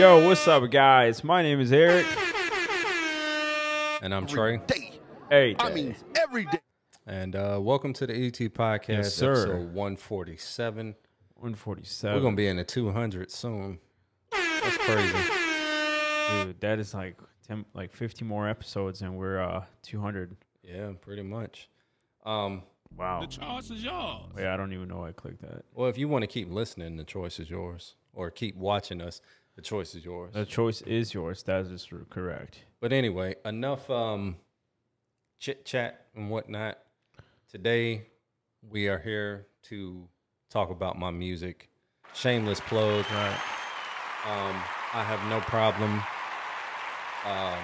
Yo, 0.00 0.26
what's 0.26 0.48
up, 0.48 0.70
guys? 0.70 1.22
My 1.22 1.42
name 1.42 1.60
is 1.60 1.70
Erick. 1.70 2.06
And 4.00 4.14
I'm 4.14 4.26
Tré. 4.26 4.66
Day. 4.66 4.92
Hey, 5.28 5.54
I 5.58 5.70
mean, 5.74 5.94
every 6.16 6.46
day. 6.46 6.60
And 7.06 7.36
uh, 7.36 7.58
welcome 7.60 7.92
to 7.92 8.06
the 8.06 8.14
ET 8.14 8.32
Podcast, 8.54 8.88
Yes, 8.88 9.14
sir. 9.14 9.32
episode 9.32 9.74
147. 9.74 10.94
147. 11.34 12.14
We're 12.16 12.22
going 12.22 12.32
to 12.34 12.36
be 12.40 12.46
in 12.46 12.56
the 12.56 12.64
200 12.64 13.30
soon. 13.30 13.78
That's 14.32 14.78
crazy. 14.78 15.12
Dude, 16.46 16.60
that 16.62 16.78
is 16.78 16.94
like 16.94 17.18
10, 17.46 17.66
like 17.74 17.92
50 17.92 18.24
more 18.24 18.48
episodes, 18.48 19.02
and 19.02 19.18
we're 19.18 19.38
uh 19.42 19.64
200. 19.82 20.34
Yeah, 20.62 20.92
pretty 20.98 21.22
much. 21.24 21.68
Um, 22.24 22.62
Wow. 22.96 23.20
The 23.20 23.26
choice 23.26 23.70
is 23.70 23.84
yours. 23.84 24.32
Yeah, 24.36 24.54
I 24.54 24.56
don't 24.56 24.72
even 24.72 24.88
know 24.88 24.98
why 25.00 25.10
I 25.10 25.12
clicked 25.12 25.42
that. 25.42 25.64
well, 25.74 25.88
if 25.88 25.96
you 25.98 26.08
want 26.08 26.22
to 26.22 26.26
keep 26.26 26.50
listening, 26.50 26.96
the 26.96 27.04
choice 27.04 27.38
is 27.38 27.50
yours. 27.50 27.94
Or 28.12 28.32
keep 28.32 28.56
watching 28.56 29.00
us, 29.00 29.20
the 29.56 29.62
choice 29.62 29.94
is 29.94 30.04
yours. 30.04 30.32
The 30.32 30.46
choice 30.46 30.82
is 30.82 31.12
yours. 31.12 31.42
That 31.44 31.66
is 31.66 31.88
correct. 32.10 32.60
But 32.80 32.92
anyway, 32.92 33.36
enough 33.44 33.90
um, 33.90 34.36
chit 35.38 35.64
chat 35.64 36.06
and 36.14 36.30
whatnot. 36.30 36.78
Today, 37.50 38.06
we 38.62 38.88
are 38.88 38.98
here 38.98 39.46
to 39.64 40.08
talk 40.50 40.70
about 40.70 40.98
my 40.98 41.10
music. 41.10 41.68
Shameless 42.14 42.60
plug. 42.60 43.04
Right. 43.10 43.40
Um, 44.26 44.62
I 44.92 45.02
have 45.02 45.24
no 45.28 45.40
problem 45.40 46.02
uh, 47.24 47.58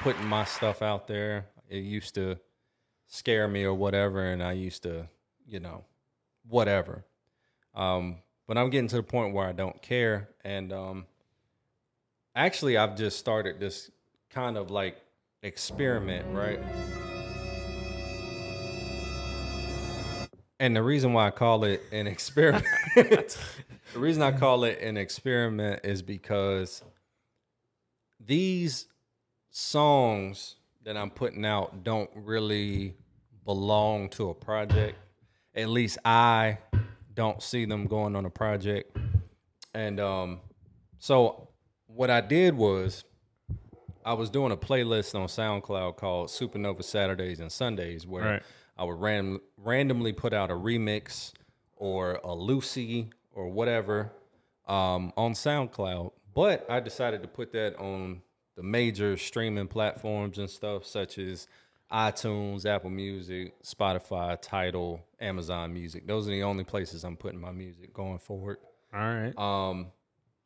putting 0.00 0.26
my 0.26 0.44
stuff 0.44 0.82
out 0.82 1.06
there. 1.06 1.46
It 1.68 1.84
used 1.84 2.14
to 2.14 2.38
scare 3.06 3.48
me 3.48 3.64
or 3.64 3.74
whatever, 3.74 4.24
and 4.24 4.42
I 4.42 4.52
used 4.52 4.82
to, 4.84 5.08
you 5.46 5.60
know, 5.60 5.84
whatever. 6.46 7.04
Um, 7.74 8.18
but 8.48 8.56
I'm 8.56 8.70
getting 8.70 8.88
to 8.88 8.96
the 8.96 9.02
point 9.02 9.34
where 9.34 9.46
I 9.46 9.52
don't 9.52 9.80
care. 9.82 10.30
And 10.42 10.72
um, 10.72 11.06
actually, 12.34 12.78
I've 12.78 12.96
just 12.96 13.18
started 13.18 13.60
this 13.60 13.90
kind 14.30 14.56
of 14.56 14.70
like 14.70 14.96
experiment, 15.42 16.26
right? 16.34 16.58
And 20.58 20.74
the 20.74 20.82
reason 20.82 21.12
why 21.12 21.26
I 21.26 21.30
call 21.30 21.62
it 21.64 21.82
an 21.92 22.06
experiment, 22.08 22.64
the 22.96 23.36
reason 23.94 24.22
I 24.22 24.32
call 24.32 24.64
it 24.64 24.80
an 24.80 24.96
experiment 24.96 25.82
is 25.84 26.00
because 26.02 26.82
these 28.18 28.86
songs 29.50 30.56
that 30.84 30.96
I'm 30.96 31.10
putting 31.10 31.44
out 31.44 31.84
don't 31.84 32.10
really 32.14 32.94
belong 33.44 34.08
to 34.10 34.30
a 34.30 34.34
project. 34.34 34.96
At 35.54 35.68
least 35.68 35.98
I 36.04 36.58
don't 37.18 37.42
see 37.42 37.64
them 37.64 37.88
going 37.88 38.14
on 38.14 38.24
a 38.24 38.30
project. 38.30 38.96
And 39.74 39.98
um, 39.98 40.40
so 40.98 41.48
what 41.88 42.10
I 42.10 42.20
did 42.20 42.54
was 42.54 43.02
I 44.04 44.12
was 44.12 44.30
doing 44.30 44.52
a 44.52 44.56
playlist 44.56 45.16
on 45.16 45.26
SoundCloud 45.26 45.96
called 45.96 46.28
Supernova 46.28 46.84
Saturdays 46.84 47.40
and 47.40 47.50
Sundays 47.50 48.06
where 48.06 48.24
Right. 48.24 48.42
I 48.76 48.84
would 48.84 49.00
ran- 49.00 49.40
randomly 49.56 50.12
put 50.12 50.32
out 50.32 50.52
a 50.52 50.54
remix 50.54 51.32
or 51.74 52.20
a 52.22 52.32
Lucy 52.32 53.10
or 53.32 53.48
whatever 53.48 54.12
um, 54.68 55.12
on 55.16 55.32
SoundCloud. 55.32 56.12
But 56.36 56.70
I 56.70 56.78
decided 56.78 57.22
to 57.22 57.28
put 57.28 57.52
that 57.52 57.76
on 57.80 58.22
the 58.54 58.62
major 58.62 59.16
streaming 59.16 59.66
platforms 59.66 60.38
and 60.38 60.48
stuff, 60.48 60.86
such 60.86 61.18
as 61.18 61.48
iTunes, 61.92 62.66
Apple 62.66 62.90
Music, 62.90 63.54
Spotify, 63.62 64.40
Tidal, 64.40 65.04
Amazon 65.20 65.72
Music. 65.72 66.06
Those 66.06 66.28
are 66.28 66.30
the 66.30 66.42
only 66.42 66.64
places 66.64 67.04
I'm 67.04 67.16
putting 67.16 67.40
my 67.40 67.52
music 67.52 67.92
going 67.94 68.18
forward. 68.18 68.58
All 68.92 69.00
right. 69.00 69.36
Um, 69.38 69.88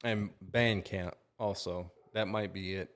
and 0.04 0.30
Bandcamp 0.53 1.12
also. 1.38 1.91
That 2.14 2.28
might 2.28 2.53
be 2.53 2.75
it. 2.75 2.91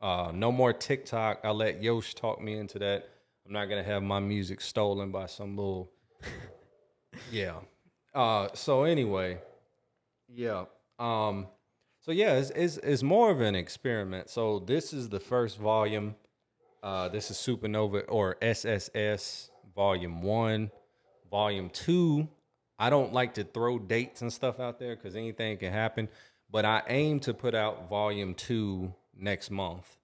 Uh, 0.00 0.30
no 0.34 0.50
more 0.52 0.72
TikTok. 0.72 1.40
I'll 1.44 1.54
let 1.54 1.82
Yosh 1.82 2.14
talk 2.14 2.40
me 2.40 2.56
into 2.58 2.78
that. 2.80 3.08
I'm 3.46 3.52
not 3.52 3.66
gonna 3.66 3.82
have 3.82 4.02
my 4.02 4.18
music 4.18 4.60
stolen 4.60 5.12
by 5.12 5.26
some 5.26 5.56
little. 5.56 5.90
yeah. 7.30 7.54
Uh, 8.14 8.48
so 8.54 8.84
anyway, 8.84 9.38
yeah. 10.28 10.64
Um, 10.98 11.46
so 12.00 12.12
yeah, 12.12 12.34
it's, 12.34 12.50
it's 12.50 12.76
it's 12.78 13.02
more 13.02 13.30
of 13.30 13.40
an 13.40 13.54
experiment. 13.54 14.30
So 14.30 14.58
this 14.58 14.92
is 14.92 15.08
the 15.08 15.20
first 15.20 15.58
volume. 15.58 16.16
Uh, 16.86 17.08
this 17.08 17.32
is 17.32 17.36
Supernova 17.36 18.04
or 18.06 18.36
SSS 18.40 19.50
Volume 19.74 20.22
One, 20.22 20.70
Volume 21.28 21.68
Two. 21.68 22.28
I 22.78 22.90
don't 22.90 23.12
like 23.12 23.34
to 23.34 23.42
throw 23.42 23.80
dates 23.80 24.22
and 24.22 24.32
stuff 24.32 24.60
out 24.60 24.78
there 24.78 24.94
because 24.94 25.16
anything 25.16 25.58
can 25.58 25.72
happen. 25.72 26.08
But 26.48 26.64
I 26.64 26.84
aim 26.86 27.18
to 27.20 27.34
put 27.34 27.56
out 27.56 27.88
Volume 27.88 28.34
Two 28.34 28.94
next 29.18 29.50
month. 29.50 29.96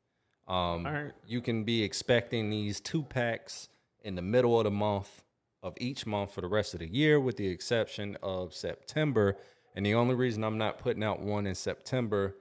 Um, 0.48 0.84
All 0.84 0.93
right. 0.93 1.12
You 1.25 1.41
can 1.41 1.62
be 1.62 1.84
expecting 1.84 2.50
these 2.50 2.81
two 2.81 3.04
packs 3.04 3.69
in 4.00 4.16
the 4.16 4.22
middle 4.22 4.59
of 4.59 4.64
the 4.64 4.72
month 4.72 5.22
of 5.62 5.75
each 5.78 6.04
month 6.04 6.34
for 6.34 6.41
the 6.41 6.49
rest 6.49 6.75
of 6.75 6.81
the 6.81 6.88
year, 6.88 7.20
with 7.20 7.37
the 7.37 7.47
exception 7.47 8.19
of 8.25 8.54
September. 8.54 9.37
And 9.76 9.87
the 9.87 9.94
only 9.94 10.16
reason 10.16 10.43
I'm 10.43 10.59
not 10.59 10.81
putting 10.81 11.04
out 11.04 11.20
one 11.20 11.47
in 11.47 11.54
September 11.54 12.34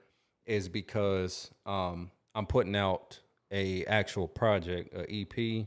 is 0.46 0.68
because 0.68 1.52
um, 1.64 2.10
I'm 2.34 2.46
putting 2.46 2.74
out 2.74 3.20
a 3.52 3.84
actual 3.84 4.26
project, 4.26 4.94
a 4.94 5.06
EP. 5.14 5.66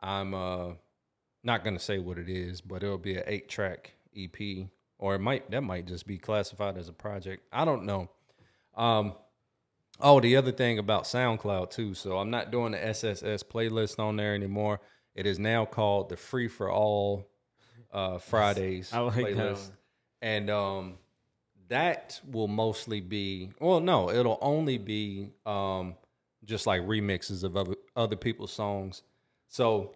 I'm 0.00 0.34
uh, 0.34 0.72
not 1.44 1.62
gonna 1.62 1.78
say 1.78 1.98
what 1.98 2.18
it 2.18 2.28
is, 2.28 2.60
but 2.60 2.82
it'll 2.82 2.98
be 2.98 3.16
an 3.16 3.24
eight 3.26 3.48
track 3.48 3.92
EP, 4.16 4.66
or 4.98 5.14
it 5.14 5.20
might 5.20 5.50
that 5.50 5.60
might 5.60 5.86
just 5.86 6.06
be 6.06 6.18
classified 6.18 6.78
as 6.78 6.88
a 6.88 6.92
project. 6.92 7.46
I 7.52 7.64
don't 7.64 7.84
know. 7.84 8.10
Um, 8.74 9.14
oh, 10.00 10.20
the 10.20 10.36
other 10.36 10.52
thing 10.52 10.78
about 10.78 11.04
SoundCloud 11.04 11.70
too. 11.70 11.94
So 11.94 12.18
I'm 12.18 12.30
not 12.30 12.50
doing 12.50 12.72
the 12.72 12.84
SSS 12.84 13.42
playlist 13.42 13.98
on 13.98 14.16
there 14.16 14.34
anymore. 14.34 14.80
It 15.14 15.26
is 15.26 15.38
now 15.38 15.66
called 15.66 16.08
the 16.08 16.16
Free 16.16 16.48
for 16.48 16.70
All 16.70 17.28
uh, 17.92 18.18
Fridays 18.18 18.92
I 18.92 19.00
like 19.00 19.14
that 19.14 19.24
playlist, 19.24 19.70
and 20.22 20.48
um, 20.48 20.98
that 21.68 22.20
will 22.26 22.48
mostly 22.48 23.00
be 23.00 23.50
well, 23.60 23.80
no, 23.80 24.10
it'll 24.10 24.38
only 24.40 24.78
be 24.78 25.32
um, 25.44 25.96
just 26.44 26.66
like 26.66 26.82
remixes 26.82 27.44
of 27.44 27.56
other 27.56 27.74
other 27.96 28.16
people's 28.16 28.52
songs. 28.52 29.02
So 29.48 29.94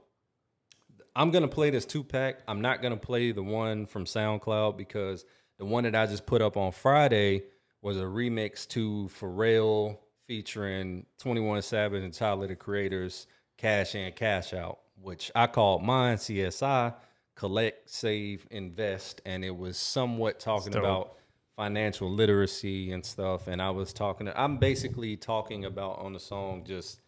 I'm 1.16 1.30
gonna 1.30 1.48
play 1.48 1.70
this 1.70 1.86
two 1.86 2.04
pack. 2.04 2.40
I'm 2.48 2.60
not 2.60 2.82
gonna 2.82 2.96
play 2.96 3.32
the 3.32 3.42
one 3.42 3.86
from 3.86 4.04
SoundCloud 4.04 4.76
because 4.76 5.24
the 5.58 5.64
one 5.64 5.84
that 5.84 5.94
I 5.94 6.06
just 6.06 6.26
put 6.26 6.42
up 6.42 6.56
on 6.56 6.72
Friday 6.72 7.44
was 7.80 7.98
a 7.98 8.04
remix 8.04 8.66
to 8.68 9.08
Pharrell 9.20 9.98
featuring 10.26 11.06
21 11.18 11.62
Savage 11.62 12.02
and 12.02 12.12
Tyler 12.12 12.46
the 12.46 12.56
Creators 12.56 13.26
Cash 13.58 13.94
In 13.94 14.12
Cash 14.12 14.54
Out, 14.54 14.78
which 15.00 15.30
I 15.34 15.46
called 15.46 15.82
mine 15.82 16.16
CSI 16.16 16.94
Collect, 17.36 17.90
Save, 17.90 18.46
Invest, 18.50 19.20
and 19.26 19.44
it 19.44 19.56
was 19.56 19.76
somewhat 19.76 20.40
talking 20.40 20.72
dope. 20.72 20.82
about 20.82 21.16
financial 21.56 22.10
literacy 22.10 22.92
and 22.92 23.04
stuff. 23.04 23.46
And 23.46 23.62
I 23.62 23.70
was 23.70 23.92
talking, 23.92 24.30
I'm 24.34 24.58
basically 24.58 25.16
talking 25.16 25.64
about 25.64 25.98
on 25.98 26.12
the 26.12 26.20
song 26.20 26.64
just 26.66 27.00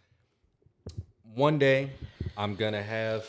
one 1.35 1.59
day 1.59 1.91
I'm 2.37 2.55
gonna 2.55 2.83
have 2.83 3.27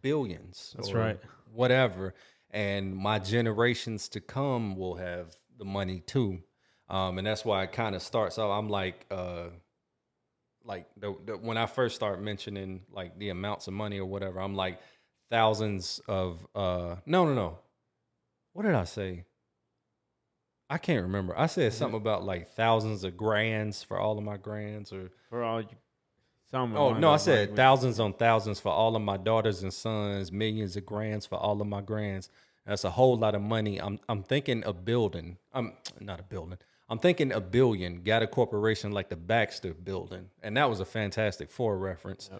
billions. 0.00 0.74
That's 0.76 0.90
or 0.90 0.98
right. 0.98 1.20
Whatever, 1.52 2.14
and 2.50 2.94
my 2.96 3.18
generations 3.18 4.08
to 4.10 4.20
come 4.20 4.76
will 4.76 4.96
have 4.96 5.34
the 5.58 5.64
money 5.64 6.00
too, 6.00 6.42
um, 6.88 7.18
and 7.18 7.26
that's 7.26 7.44
why 7.44 7.62
it 7.62 7.72
kind 7.72 7.94
of 7.94 8.02
starts 8.02 8.38
off. 8.38 8.50
I'm 8.50 8.68
like, 8.68 9.06
uh, 9.10 9.48
like 10.64 10.86
the, 10.96 11.14
the, 11.26 11.32
when 11.36 11.58
I 11.58 11.66
first 11.66 11.94
start 11.94 12.22
mentioning 12.22 12.82
like 12.90 13.18
the 13.18 13.30
amounts 13.30 13.66
of 13.66 13.74
money 13.74 13.98
or 13.98 14.06
whatever, 14.06 14.40
I'm 14.40 14.54
like 14.54 14.80
thousands 15.30 16.00
of 16.08 16.46
uh, 16.54 16.96
no, 17.04 17.26
no, 17.26 17.34
no. 17.34 17.58
What 18.54 18.64
did 18.64 18.74
I 18.74 18.84
say? 18.84 19.24
I 20.72 20.78
can't 20.78 21.02
remember. 21.02 21.38
I 21.38 21.46
said 21.46 21.72
something 21.72 21.96
about 22.00 22.24
like 22.24 22.50
thousands 22.52 23.04
of 23.04 23.16
grands 23.16 23.82
for 23.82 23.98
all 23.98 24.16
of 24.18 24.24
my 24.24 24.36
grands 24.36 24.92
or 24.92 25.10
For 25.28 25.42
all 25.42 25.60
you. 25.60 25.68
Some 26.50 26.76
Oh 26.76 26.92
no, 26.94 27.10
I 27.12 27.16
said 27.16 27.48
lines. 27.48 27.56
thousands 27.56 28.00
on 28.00 28.12
thousands 28.12 28.60
for 28.60 28.70
all 28.72 28.94
of 28.96 29.02
my 29.02 29.16
daughters 29.16 29.62
and 29.62 29.72
sons, 29.72 30.30
millions 30.30 30.76
of 30.76 30.84
grands 30.84 31.24
for 31.26 31.36
all 31.36 31.60
of 31.60 31.66
my 31.66 31.80
grands. 31.80 32.28
That's 32.66 32.84
a 32.84 32.90
whole 32.90 33.16
lot 33.16 33.34
of 33.34 33.42
money. 33.42 33.80
I'm 33.80 34.00
I'm 34.08 34.22
thinking 34.22 34.62
a 34.64 34.72
building. 34.72 35.38
I'm 35.52 35.72
not 36.00 36.20
a 36.20 36.22
building. 36.22 36.58
I'm 36.88 36.98
thinking 36.98 37.32
a 37.32 37.40
billion. 37.40 38.02
Got 38.02 38.22
a 38.22 38.26
corporation 38.26 38.92
like 38.92 39.08
the 39.08 39.16
Baxter 39.16 39.72
Building, 39.72 40.28
and 40.42 40.56
that 40.58 40.68
was 40.68 40.78
a 40.80 40.84
Fantastic 40.84 41.50
Four 41.50 41.78
reference 41.78 42.30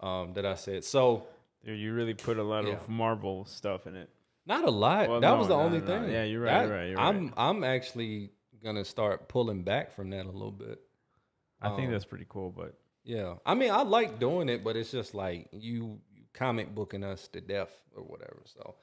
um, 0.00 0.34
that 0.34 0.44
I 0.44 0.54
said. 0.54 0.84
So 0.84 1.24
Dude, 1.64 1.78
you 1.78 1.94
really 1.94 2.14
put 2.14 2.36
a 2.38 2.42
lot 2.42 2.66
Yeah. 2.66 2.74
of 2.74 2.88
Marvel 2.88 3.44
stuff 3.46 3.86
in 3.86 3.96
it. 3.96 4.10
Not 4.46 4.64
a 4.64 4.70
lot. 4.70 5.08
Well, 5.08 5.20
that 5.20 5.28
no, 5.28 5.36
was 5.38 5.48
the 5.48 5.56
no, 5.56 5.62
only 5.62 5.80
no. 5.80 5.86
thing. 5.86 6.10
Yeah, 6.10 6.24
you're 6.24 6.40
right, 6.42 6.52
That- 6.52 6.66
you're 6.68 6.76
right, 6.76 6.88
you're 6.90 7.00
I'm 7.00 7.24
right. 7.26 7.34
I'm 7.36 7.64
actually 7.64 8.30
gonna 8.62 8.84
start 8.84 9.28
pulling 9.28 9.62
back 9.64 9.92
from 9.92 10.10
that 10.10 10.26
a 10.26 10.30
little 10.30 10.52
bit. 10.52 10.80
I 11.60 11.68
think 11.76 11.86
Um, 11.86 11.92
that's 11.92 12.04
pretty 12.04 12.26
cool, 12.28 12.50
but 12.50 12.78
Yeah, 13.04 13.34
I 13.44 13.54
mean, 13.54 13.70
I 13.70 13.82
like 13.82 14.18
doing 14.20 14.48
it, 14.48 14.62
but 14.62 14.76
it's 14.76 14.90
just 14.92 15.14
like 15.14 15.48
you, 15.52 16.00
you 16.14 16.22
comic 16.32 16.72
booking 16.74 17.02
us 17.04 17.26
to 17.28 17.40
death 17.40 17.72
or 17.96 18.02
whatever. 18.04 18.42
So, 18.46 18.74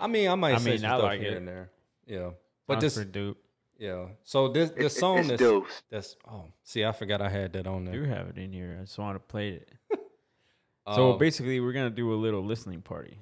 I 0.00 0.06
mean, 0.08 0.28
I 0.28 0.34
might 0.34 0.54
I 0.54 0.58
say 0.58 0.70
mean, 0.72 0.78
some 0.80 0.90
I 0.90 0.94
stuff 0.94 1.02
like 1.04 1.20
here 1.20 1.32
it. 1.32 1.36
and 1.36 1.48
there. 1.48 1.70
Yeah, 2.06 2.30
but 2.66 2.74
sounds 2.74 2.82
this, 2.82 2.94
pretty 2.96 3.10
dope. 3.12 3.38
Yeah. 3.78 4.06
So 4.24 4.48
this 4.48 4.70
the 4.70 4.90
song 4.90 5.18
it's 5.18 5.28
that's, 5.28 5.40
dose. 5.40 5.82
that's 5.90 6.16
oh 6.28 6.46
see 6.64 6.84
I 6.84 6.90
forgot 6.90 7.22
I 7.22 7.28
had 7.28 7.52
that 7.52 7.66
on 7.68 7.84
there. 7.84 7.94
You 7.94 8.04
have 8.04 8.26
it 8.28 8.36
in 8.38 8.52
here. 8.52 8.76
I 8.80 8.82
just 8.84 8.98
want 8.98 9.14
to 9.14 9.20
play 9.20 9.50
it. 9.50 9.72
so 10.94 11.12
Um, 11.12 11.18
basically, 11.18 11.60
we're 11.60 11.72
gonna 11.72 11.90
do 11.90 12.12
a 12.12 12.16
little 12.16 12.42
listening 12.44 12.82
party. 12.82 13.18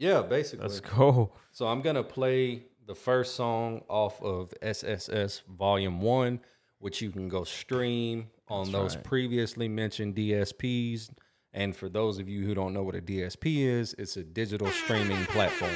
Yeah, 0.00 0.22
basically. 0.22 0.66
Let's 0.66 0.80
go. 0.80 1.30
So 1.52 1.68
I'm 1.68 1.82
gonna 1.82 2.02
play 2.02 2.64
the 2.86 2.94
first 2.94 3.36
song 3.36 3.82
off 3.88 4.20
of 4.22 4.52
SSS 4.62 5.42
Volume 5.46 6.00
One, 6.00 6.40
which 6.78 7.02
you 7.02 7.10
can 7.10 7.28
go 7.28 7.44
stream 7.44 8.30
on 8.48 8.64
That's 8.64 8.72
those 8.72 8.96
right. 8.96 9.04
previously 9.04 9.68
mentioned 9.68 10.16
DSPs. 10.16 11.10
And 11.52 11.76
for 11.76 11.88
those 11.88 12.18
of 12.18 12.28
you 12.28 12.46
who 12.46 12.54
don't 12.54 12.72
know 12.72 12.82
what 12.82 12.94
a 12.94 13.02
DSP 13.02 13.58
is, 13.58 13.94
it's 13.98 14.16
a 14.16 14.22
digital 14.24 14.68
streaming 14.68 15.24
platform. 15.26 15.70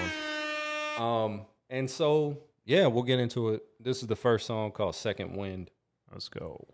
Um, 0.99 1.47
and 1.69 1.91
so 1.91 2.39
yeah, 2.65 2.87
we'll 2.87 3.03
get 3.03 3.19
into 3.21 3.51
it. 3.51 3.63
This 3.79 4.01
is 4.01 4.09
the 4.09 4.17
first 4.17 4.47
song 4.47 4.71
called 4.71 4.95
Second 4.95 5.37
Wind. 5.37 5.71
Let's 6.11 6.29
go. 6.29 6.67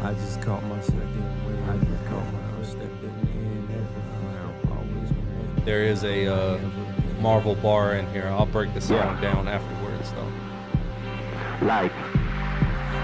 I 0.00 0.12
just 0.12 0.42
caught 0.42 0.62
my 0.64 0.80
second 0.80 1.46
win. 1.46 1.70
I 1.70 1.76
just 1.78 2.04
caught 2.06 2.32
my 2.32 2.62
stepping 2.64 3.28
in 3.32 3.68
every 3.72 3.78
always 3.78 3.94
grand. 4.04 4.17
There 5.68 5.84
is 5.84 6.02
a 6.02 6.26
uh, 6.34 6.58
Marvel 7.20 7.54
bar 7.54 7.96
in 7.96 8.06
here. 8.10 8.24
I'll 8.28 8.46
break 8.46 8.72
the 8.72 8.80
song 8.80 9.20
down 9.20 9.48
afterwards 9.48 10.10
though. 10.12 11.66
Like, 11.66 11.92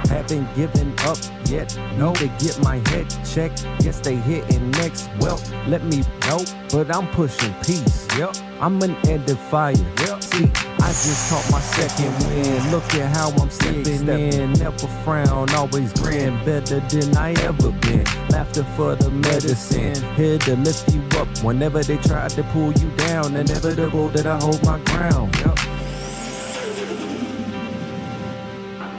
Haven't 0.09 0.55
given 0.55 0.95
up 1.01 1.19
yet. 1.47 1.77
No, 1.97 2.15
to 2.15 2.29
get 2.39 2.59
my 2.63 2.77
head 2.89 3.07
checked. 3.25 3.67
Yes, 3.81 4.01
they 4.01 4.17
hitting 4.17 4.71
next. 4.73 5.09
Well, 5.21 5.41
let 5.67 5.85
me 5.85 6.03
know, 6.27 6.45
but 6.71 6.95
I'm 6.95 7.09
pushing 7.09 7.53
peace. 7.65 8.07
Yep, 8.19 8.37
I'm 8.61 8.81
an 8.83 8.95
edifier. 9.05 9.79
Yep, 10.07 10.23
see, 10.23 10.45
I 10.81 10.89
just 10.89 11.31
caught 11.31 11.51
my 11.51 11.61
second 11.61 12.13
win. 12.29 12.71
Look 12.71 12.95
at 12.95 13.15
how 13.17 13.31
I'm 13.31 13.51
stepping 13.51 14.09
in. 14.09 14.53
Never 14.55 14.87
frown, 15.05 15.51
always 15.55 15.93
grin. 15.95 16.43
Better 16.45 16.81
than 16.81 17.17
I 17.17 17.33
ever 17.43 17.71
been. 17.73 18.05
Laughter 18.29 18.65
for 18.77 18.95
the 18.95 19.11
medicine. 19.11 19.95
Here 20.15 20.39
to 20.39 20.57
lift 20.57 20.93
you 20.93 21.03
up 21.19 21.29
whenever 21.43 21.83
they 21.83 21.97
try 21.99 22.29
to 22.29 22.43
pull 22.45 22.73
you 22.73 22.91
down. 22.97 23.35
Inevitable 23.35 24.09
that 24.11 24.27
I 24.27 24.39
hold 24.39 24.63
my 24.65 24.79
ground. 24.81 25.35
Yep. 25.37 25.74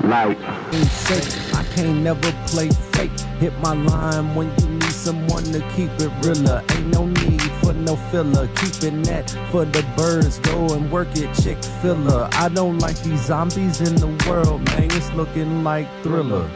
Safe. 0.09 1.55
I 1.55 1.63
can't 1.75 2.01
never 2.03 2.31
play 2.47 2.69
fake. 2.69 3.11
Hit 3.39 3.53
my 3.59 3.73
line 3.73 4.35
when 4.35 4.51
you 4.59 4.67
need 4.69 4.91
someone 4.91 5.43
to 5.45 5.59
keep 5.75 5.89
it 5.99 6.11
realer. 6.25 6.63
Ain't 6.71 6.87
no 6.87 7.07
need 7.07 7.41
for 7.61 7.73
no 7.73 7.95
filler. 8.11 8.47
Keeping 8.55 9.01
that 9.03 9.29
for 9.51 9.65
the 9.65 9.83
birds. 9.97 10.39
Go 10.39 10.73
and 10.73 10.91
work 10.91 11.09
it, 11.15 11.33
chick 11.41 11.63
filler. 11.81 12.29
I 12.33 12.49
don't 12.49 12.79
like 12.79 12.99
these 13.01 13.25
zombies 13.25 13.81
in 13.81 13.95
the 13.95 14.29
world, 14.29 14.63
man. 14.65 14.83
It's 14.91 15.11
looking 15.13 15.63
like 15.63 15.87
thriller. 16.03 16.49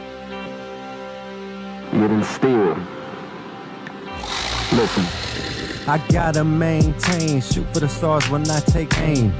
you 1.92 2.08
done 2.08 2.24
still. 2.24 2.76
Listen, 4.72 5.19
I 5.90 5.98
gotta 6.12 6.44
maintain, 6.44 7.40
shoot 7.40 7.66
for 7.74 7.80
the 7.80 7.88
stars 7.88 8.30
when 8.30 8.48
I 8.48 8.60
take 8.60 8.96
aim. 8.98 9.34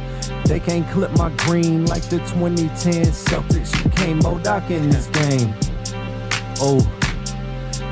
They 0.47 0.59
can't 0.59 0.85
clip 0.91 1.17
my 1.17 1.31
green 1.47 1.87
like 1.87 2.03
the 2.09 2.19
2010 2.19 3.05
Celtics. 3.05 3.73
You 3.85 3.91
can't 3.93 4.21
MODOK 4.21 4.69
in 4.73 4.91
this 4.91 5.07
game. 5.07 5.55
Oh, 6.59 6.81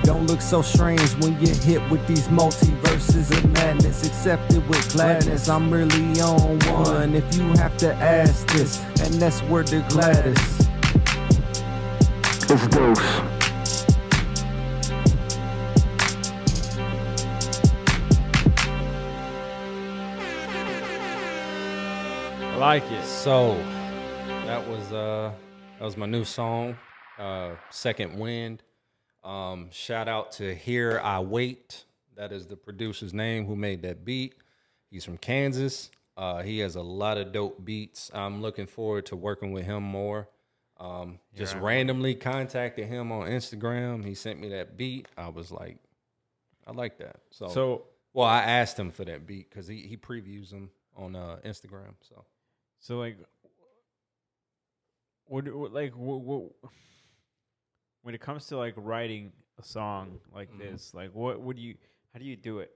don't 0.02 0.26
look 0.26 0.40
so 0.40 0.60
strange 0.60 1.08
when 1.22 1.40
you 1.40 1.54
hit 1.54 1.88
with 1.88 2.04
these 2.08 2.26
multiverses 2.26 3.30
of 3.30 3.48
madness. 3.52 4.04
Accept 4.04 4.52
it 4.52 4.68
with 4.68 4.92
gladness. 4.92 5.48
I'm 5.48 5.72
really 5.72 6.20
on 6.20 6.58
one. 6.82 7.14
If 7.14 7.32
you 7.36 7.44
have 7.58 7.76
to 7.76 7.94
ask 7.94 8.44
this, 8.48 8.82
and 9.02 9.14
that's 9.22 9.40
word 9.44 9.68
the 9.68 9.82
Gladys. 9.88 10.66
it's 12.50 12.66
dose. 12.74 13.37
Like 22.58 22.90
it. 22.90 23.04
So 23.04 23.54
that 24.46 24.66
was 24.68 24.92
uh 24.92 25.32
that 25.78 25.84
was 25.84 25.96
my 25.96 26.06
new 26.06 26.24
song, 26.24 26.76
uh 27.18 27.52
Second 27.70 28.18
Wind. 28.18 28.62
Um 29.22 29.68
shout 29.70 30.08
out 30.08 30.32
to 30.32 30.54
Here 30.54 31.00
I 31.02 31.20
Wait. 31.20 31.84
That 32.16 32.32
is 32.32 32.46
the 32.46 32.56
producer's 32.56 33.14
name 33.14 33.46
who 33.46 33.54
made 33.54 33.82
that 33.82 34.04
beat. 34.04 34.34
He's 34.90 35.04
from 35.04 35.18
Kansas. 35.18 35.90
Uh 36.16 36.42
he 36.42 36.58
has 36.58 36.74
a 36.74 36.82
lot 36.82 37.16
of 37.16 37.32
dope 37.32 37.64
beats. 37.64 38.10
I'm 38.12 38.42
looking 38.42 38.66
forward 38.66 39.06
to 39.06 39.16
working 39.16 39.52
with 39.52 39.64
him 39.64 39.84
more. 39.84 40.28
Um 40.80 41.20
just 41.36 41.54
I 41.56 41.60
randomly 41.60 42.16
contacted 42.16 42.86
him 42.86 43.12
on 43.12 43.28
Instagram. 43.28 44.04
He 44.04 44.14
sent 44.14 44.40
me 44.40 44.48
that 44.48 44.76
beat. 44.76 45.06
I 45.16 45.28
was 45.28 45.52
like 45.52 45.78
I 46.66 46.72
like 46.72 46.98
that. 46.98 47.20
So, 47.30 47.48
So 47.48 47.82
well, 48.14 48.26
I 48.26 48.40
asked 48.40 48.76
him 48.76 48.90
for 48.90 49.04
that 49.04 49.28
beat 49.28 49.48
cuz 49.48 49.68
he 49.68 49.82
he 49.82 49.96
previews 49.96 50.50
them 50.50 50.70
on 50.96 51.14
uh 51.14 51.38
Instagram. 51.44 51.94
So 52.00 52.24
So 52.80 52.98
like, 52.98 53.18
what, 55.26 55.52
what 55.54 55.72
like 55.72 55.92
what, 55.96 56.20
what, 56.20 56.50
when 58.02 58.14
it 58.14 58.20
comes 58.20 58.46
to 58.46 58.56
like 58.56 58.74
writing 58.76 59.32
a 59.58 59.62
song 59.62 60.18
like 60.32 60.50
Mhm. 60.52 60.58
this, 60.58 60.94
like 60.94 61.14
what 61.14 61.40
would 61.40 61.58
you 61.58 61.76
how 62.12 62.18
do 62.18 62.24
you 62.24 62.36
do 62.36 62.60
it? 62.60 62.70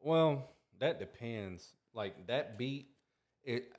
Well, 0.00 0.50
that 0.78 0.98
depends. 0.98 1.74
Like 1.94 2.26
that 2.26 2.58
beat, 2.58 2.88
it 3.42 3.72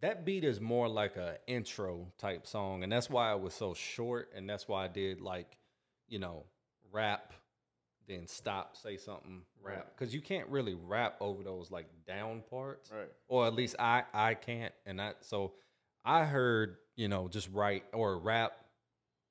that 0.00 0.24
beat 0.24 0.44
is 0.44 0.60
more 0.60 0.88
like 0.88 1.16
a 1.16 1.38
intro 1.46 2.12
type 2.18 2.46
song, 2.46 2.82
and 2.82 2.92
that's 2.92 3.08
why 3.08 3.32
it 3.32 3.40
was 3.40 3.54
so 3.54 3.72
short, 3.74 4.30
and 4.34 4.48
that's 4.48 4.68
why 4.68 4.84
I 4.84 4.88
did 4.88 5.20
like, 5.20 5.56
you 6.08 6.18
know, 6.18 6.44
rap, 6.90 7.32
then 8.12 8.26
stop, 8.26 8.76
say 8.76 8.96
something, 8.96 9.42
rap, 9.62 9.92
because 9.96 10.14
you 10.14 10.20
can't 10.20 10.48
really 10.48 10.74
rap 10.74 11.16
over 11.20 11.42
those 11.42 11.70
like 11.70 11.86
down 12.06 12.42
parts, 12.50 12.90
Right. 12.90 13.10
or 13.28 13.46
at 13.46 13.54
least 13.54 13.76
I 13.78 14.04
I 14.12 14.34
can't, 14.34 14.72
and 14.86 15.00
I 15.00 15.14
so 15.20 15.54
I 16.04 16.24
heard 16.24 16.76
you 16.96 17.08
know 17.08 17.28
just 17.28 17.48
write 17.52 17.84
or 17.92 18.18
rap, 18.18 18.52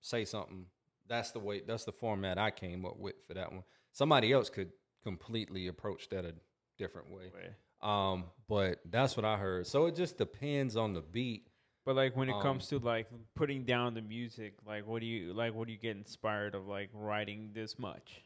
say 0.01 0.25
something. 0.25 0.65
That's 1.07 1.31
the 1.31 1.39
way. 1.39 1.61
That's 1.65 1.85
the 1.85 1.91
format 1.91 2.37
I 2.37 2.51
came 2.51 2.85
up 2.85 2.97
with 2.97 3.15
for 3.27 3.33
that 3.33 3.51
one. 3.51 3.63
Somebody 3.91 4.31
else 4.31 4.49
could 4.49 4.71
completely 5.03 5.67
approach 5.67 6.09
that 6.09 6.23
a 6.25 6.33
different 6.77 7.09
way. 7.11 7.31
Way. 7.33 7.49
Um, 7.81 8.25
but 8.47 8.79
that's 8.85 9.17
what 9.17 9.25
I 9.25 9.37
heard. 9.37 9.67
So 9.67 9.87
it 9.87 9.95
just 9.95 10.17
depends 10.17 10.75
on 10.77 10.93
the 10.93 11.01
beat. 11.01 11.47
But 11.83 11.95
like 11.95 12.15
when 12.15 12.29
it 12.29 12.39
comes 12.41 12.71
Um, 12.71 12.79
to 12.79 12.85
like 12.85 13.07
putting 13.33 13.65
down 13.65 13.95
the 13.95 14.03
music, 14.03 14.53
like 14.67 14.85
what 14.85 14.99
do 15.01 15.07
you 15.07 15.33
like? 15.33 15.53
What 15.55 15.65
do 15.67 15.73
you 15.73 15.79
get 15.79 15.97
inspired 15.97 16.53
of 16.53 16.67
like 16.67 16.89
writing 16.93 17.49
this 17.53 17.79
much, 17.79 18.21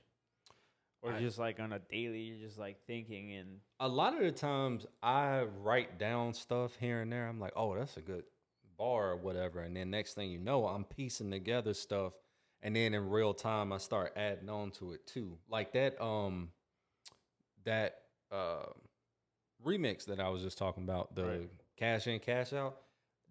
or 1.05 1.13
I- 1.13 1.19
just 1.19 1.37
like 1.37 1.59
on 1.59 1.73
a 1.73 1.79
daily, 1.79 2.19
you're 2.21 2.45
just 2.47 2.57
like 2.59 2.77
thinking 2.87 3.33
and 3.33 3.59
A 3.79 3.87
lot 3.87 4.13
of 4.13 4.21
the 4.21 4.31
times 4.31 4.85
I 5.03 5.43
write 5.61 5.97
down 5.99 6.33
stuff 6.33 6.75
here 6.79 7.01
and 7.01 7.11
there. 7.11 7.27
I'm 7.27 7.39
like, 7.39 7.53
oh, 7.55 7.75
that's 7.75 7.97
a 7.97 8.01
good 8.01 8.23
bar 8.77 9.11
or 9.11 9.17
whatever. 9.17 9.61
And 9.61 9.75
then 9.75 9.89
next 9.91 10.13
thing 10.15 10.31
you 10.31 10.39
know, 10.39 10.65
I'm 10.67 10.83
piecing 10.83 11.31
together 11.31 11.73
stuff. 11.73 12.13
And 12.61 12.75
then 12.75 12.93
in 12.93 13.09
real 13.09 13.33
time, 13.33 13.71
I 13.71 13.77
start 13.77 14.13
adding 14.15 14.49
on 14.49 14.71
to 14.71 14.93
it 14.93 15.05
too. 15.05 15.37
Like 15.49 15.73
that, 15.73 16.01
um, 16.03 16.49
that 17.65 17.99
uh, 18.31 18.65
remix 19.63 20.05
that 20.05 20.19
I 20.19 20.29
was 20.29 20.41
just 20.41 20.57
talking 20.57 20.83
about, 20.83 21.15
the 21.15 21.23
Right. 21.25 21.49
cash 21.77 22.07
in, 22.07 22.19
cash 22.19 22.53
out. 22.53 22.77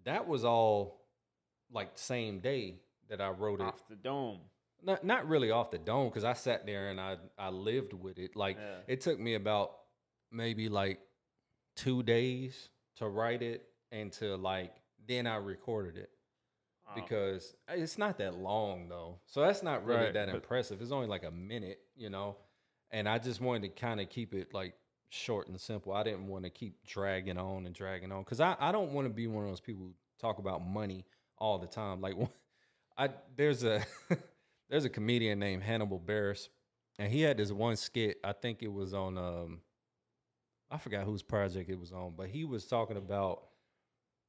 That 0.04 0.28
was 0.28 0.44
all 0.44 1.06
like 1.72 1.98
same 1.98 2.40
day 2.40 2.80
that 3.08 3.20
I 3.20 3.30
wrote 3.30 3.60
it. 3.60 3.64
off 3.64 3.86
the 3.88 3.96
dome. 3.96 4.40
Not 4.84 5.04
not 5.04 5.28
really 5.28 5.50
off 5.50 5.70
the 5.70 5.78
dome 5.78 6.08
because 6.08 6.24
I 6.24 6.34
sat 6.34 6.66
there 6.66 6.90
and 6.90 7.00
I 7.00 7.16
I 7.38 7.48
lived 7.48 7.92
with 7.92 8.18
it. 8.18 8.36
Like 8.36 8.56
Yeah. 8.58 8.78
it 8.86 9.00
took 9.00 9.18
me 9.18 9.34
about 9.34 9.76
maybe 10.30 10.68
like 10.68 11.00
two 11.76 12.02
days 12.02 12.68
to 12.96 13.08
write 13.08 13.42
it 13.42 13.66
and 13.90 14.12
to 14.12 14.36
like 14.36 14.72
then 15.06 15.26
I 15.26 15.36
recorded 15.36 15.96
it 15.96 16.10
because 16.94 17.54
it's 17.68 17.98
not 17.98 18.18
that 18.18 18.34
long 18.34 18.88
though. 18.88 19.18
So 19.26 19.40
that's 19.40 19.62
not 19.62 19.84
really 19.84 20.04
Right, 20.04 20.14
that 20.14 20.28
impressive. 20.28 20.80
It's 20.82 20.92
only 20.92 21.06
like 21.08 21.24
a 21.24 21.30
minute, 21.30 21.80
you 21.96 22.10
know. 22.10 22.36
And 22.90 23.08
I 23.08 23.18
just 23.18 23.40
wanted 23.40 23.62
to 23.62 23.80
kind 23.80 24.00
of 24.00 24.08
keep 24.08 24.34
it 24.34 24.54
like 24.54 24.74
short 25.08 25.48
and 25.48 25.60
simple. 25.60 25.92
I 25.92 26.02
didn't 26.02 26.28
want 26.28 26.44
to 26.44 26.50
keep 26.50 26.84
dragging 26.86 27.38
on 27.38 27.66
and 27.66 27.74
dragging 27.74 28.12
on 28.12 28.22
because 28.22 28.40
I, 28.40 28.56
I 28.60 28.70
don't 28.72 28.92
want 28.92 29.06
to 29.06 29.12
be 29.12 29.26
one 29.26 29.44
of 29.44 29.50
those 29.50 29.60
people 29.60 29.84
who 29.86 29.94
talk 30.20 30.38
about 30.38 30.64
money 30.66 31.04
all 31.38 31.58
the 31.58 31.66
time. 31.66 32.00
Like 32.00 32.14
I 32.98 33.10
there's 33.36 33.64
a 33.64 33.82
there's 34.68 34.84
a 34.84 34.90
comedian 34.90 35.38
named 35.38 35.62
Hannibal 35.62 36.00
Buress, 36.00 36.48
and 36.98 37.12
he 37.12 37.22
had 37.22 37.36
this 37.36 37.52
one 37.52 37.76
skit. 37.76 38.18
I 38.24 38.32
think 38.32 38.62
it 38.62 38.72
was 38.72 38.94
on 38.94 39.18
um 39.18 39.60
I 40.70 40.78
forgot 40.78 41.04
whose 41.04 41.22
project 41.22 41.70
it 41.70 41.78
was 41.78 41.92
on, 41.92 42.14
but 42.16 42.28
he 42.28 42.44
was 42.44 42.66
talking 42.66 42.96
about 42.96 43.44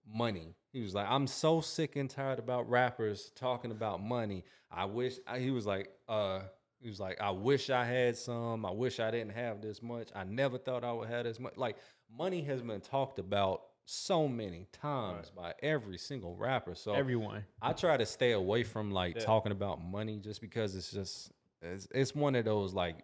money. 0.08 0.56
He 0.72 0.82
was 0.82 0.94
like, 0.94 1.08
I'm 1.10 1.28
so 1.28 1.62
sick 1.62 1.96
and 1.96 2.10
tired 2.10 2.40
about 2.40 2.70
rappers 2.70 3.32
talking 3.36 3.72
about 3.72 4.04
money. 4.04 4.44
I 4.70 4.86
wish 4.86 5.16
I, 5.26 5.40
he 5.40 5.52
was 5.52 5.66
like, 5.66 5.90
uh, 6.08 6.42
he 6.80 6.90
was 6.90 7.00
like, 7.00 7.20
I 7.20 7.32
wish 7.32 7.70
I 7.70 7.86
had 7.86 8.18
some. 8.18 8.66
I 8.66 8.72
wish 8.72 9.00
I 9.00 9.10
didn't 9.10 9.34
have 9.34 9.62
this 9.62 9.82
much. 9.82 10.10
I 10.14 10.24
never 10.24 10.58
thought 10.58 10.84
I 10.84 10.92
would 10.92 11.10
have 11.10 11.24
this 11.24 11.40
much. 11.40 11.58
Like 11.58 11.78
money 12.16 12.44
has 12.44 12.62
been 12.62 12.82
talked 12.82 13.18
about 13.18 13.64
so 13.86 14.28
many 14.28 14.68
times 14.72 15.30
by 15.30 15.54
every 15.62 15.98
single 15.98 16.36
rapper. 16.36 16.74
So 16.76 16.94
Everyone. 16.94 17.46
I 17.62 17.74
try 17.74 17.98
to 17.98 18.06
stay 18.06 18.32
away 18.32 18.64
from 18.64 18.92
like 18.92 19.16
Yeah. 19.16 19.22
talking 19.26 19.52
about 19.52 19.82
money 19.84 20.18
just 20.20 20.42
because 20.42 20.76
it's 20.76 20.92
just 20.92 21.32
it's, 21.62 21.88
it's 21.94 22.16
one 22.16 22.36
of 22.36 22.46
those 22.46 22.74
like 22.74 22.98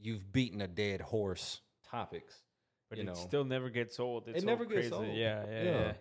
you've 0.00 0.32
beaten 0.32 0.60
a 0.60 0.68
dead 0.68 1.00
horse 1.00 1.60
topics. 1.88 2.36
But 2.88 2.98
you 2.98 3.04
it 3.04 3.06
know. 3.06 3.14
still 3.14 3.44
never 3.44 3.68
gets 3.70 3.98
old. 3.98 4.28
It's 4.28 4.42
it 4.42 4.46
never 4.46 4.64
gets 4.64 4.92
old. 4.92 5.06
Yeah, 5.08 5.44
yeah, 5.48 5.62
Yeah. 5.62 5.80
yeah. 5.80 5.92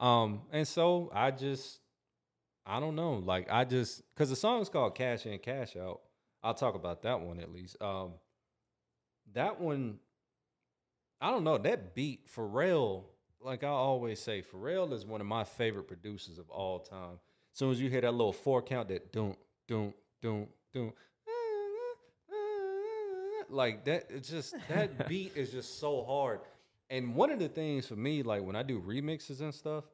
Um, 0.00 0.42
and 0.52 0.66
so 0.66 1.10
I 1.14 1.30
just, 1.30 1.80
I 2.66 2.80
don't 2.80 2.96
know, 2.96 3.14
like 3.14 3.48
I 3.50 3.64
just, 3.64 4.02
cause 4.16 4.28
the 4.30 4.36
song's 4.36 4.68
called 4.68 4.94
Cash 4.94 5.26
In, 5.26 5.38
Cash 5.38 5.76
Out. 5.76 6.00
I'll 6.42 6.54
talk 6.54 6.74
about 6.74 7.02
that 7.02 7.20
one 7.20 7.40
at 7.40 7.52
least. 7.52 7.76
Um, 7.80 8.14
that 9.32 9.60
one, 9.60 9.98
I 11.20 11.30
don't 11.30 11.44
know, 11.44 11.56
that 11.58 11.94
beat, 11.94 12.28
Pharrell, 12.28 13.04
like 13.44 13.62
I 13.62 13.68
always 13.68 14.20
say, 14.20 14.42
Pharrell 14.42 14.92
is 14.92 15.04
one 15.04 15.20
of 15.20 15.26
my 15.26 15.44
favorite 15.44 15.84
producers 15.84 16.38
of 16.38 16.48
all 16.48 16.80
time. 16.80 17.18
As 17.52 17.58
soon 17.58 17.70
as 17.70 17.80
you 17.80 17.90
hear 17.90 18.00
that 18.00 18.12
little 18.12 18.32
four 18.32 18.62
count, 18.62 18.88
that 18.88 19.12
don't, 19.12 19.38
don't, 19.68 19.94
don't, 20.22 20.48
don't, 20.72 20.94
like 23.50 23.84
that, 23.84 24.06
it's 24.08 24.30
just, 24.30 24.54
that 24.68 25.08
beat 25.08 25.36
is 25.36 25.52
just 25.52 25.78
so 25.78 26.02
hard. 26.04 26.40
And 26.90 27.14
one 27.14 27.30
of 27.30 27.38
the 27.38 27.48
things 27.48 27.86
for 27.86 27.96
me, 27.96 28.22
like 28.22 28.42
when 28.42 28.56
I 28.56 28.62
do 28.62 28.80
remixes 28.80 29.40
and 29.40 29.54
stuff, 29.54 29.84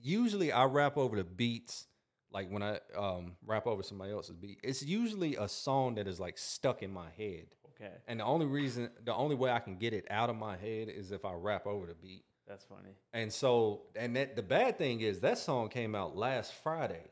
usually 0.00 0.52
I 0.52 0.64
rap 0.64 0.96
over 0.96 1.16
the 1.16 1.24
beats. 1.24 1.88
Like 2.32 2.48
when 2.48 2.62
I 2.62 2.78
um, 2.96 3.32
rap 3.44 3.66
over 3.66 3.82
somebody 3.82 4.12
else's 4.12 4.36
beat, 4.36 4.60
it's 4.62 4.84
usually 4.84 5.34
a 5.34 5.48
song 5.48 5.96
that 5.96 6.06
is 6.06 6.20
like 6.20 6.38
stuck 6.38 6.82
in 6.82 6.92
my 6.92 7.08
head. 7.18 7.46
Okay. 7.74 7.92
And 8.06 8.20
the 8.20 8.24
only 8.24 8.46
reason, 8.46 8.90
the 9.04 9.14
only 9.14 9.34
way 9.34 9.50
I 9.50 9.58
can 9.58 9.76
get 9.76 9.92
it 9.92 10.06
out 10.10 10.30
of 10.30 10.36
my 10.36 10.56
head 10.56 10.88
is 10.88 11.10
if 11.10 11.24
I 11.24 11.32
rap 11.32 11.66
over 11.66 11.86
the 11.86 11.94
beat. 11.94 12.22
That's 12.50 12.64
funny. 12.64 12.90
And 13.12 13.32
so, 13.32 13.82
and 13.94 14.16
that 14.16 14.34
the 14.34 14.42
bad 14.42 14.76
thing 14.76 15.02
is 15.02 15.20
that 15.20 15.38
song 15.38 15.68
came 15.68 15.94
out 15.94 16.16
last 16.16 16.52
Friday, 16.52 17.04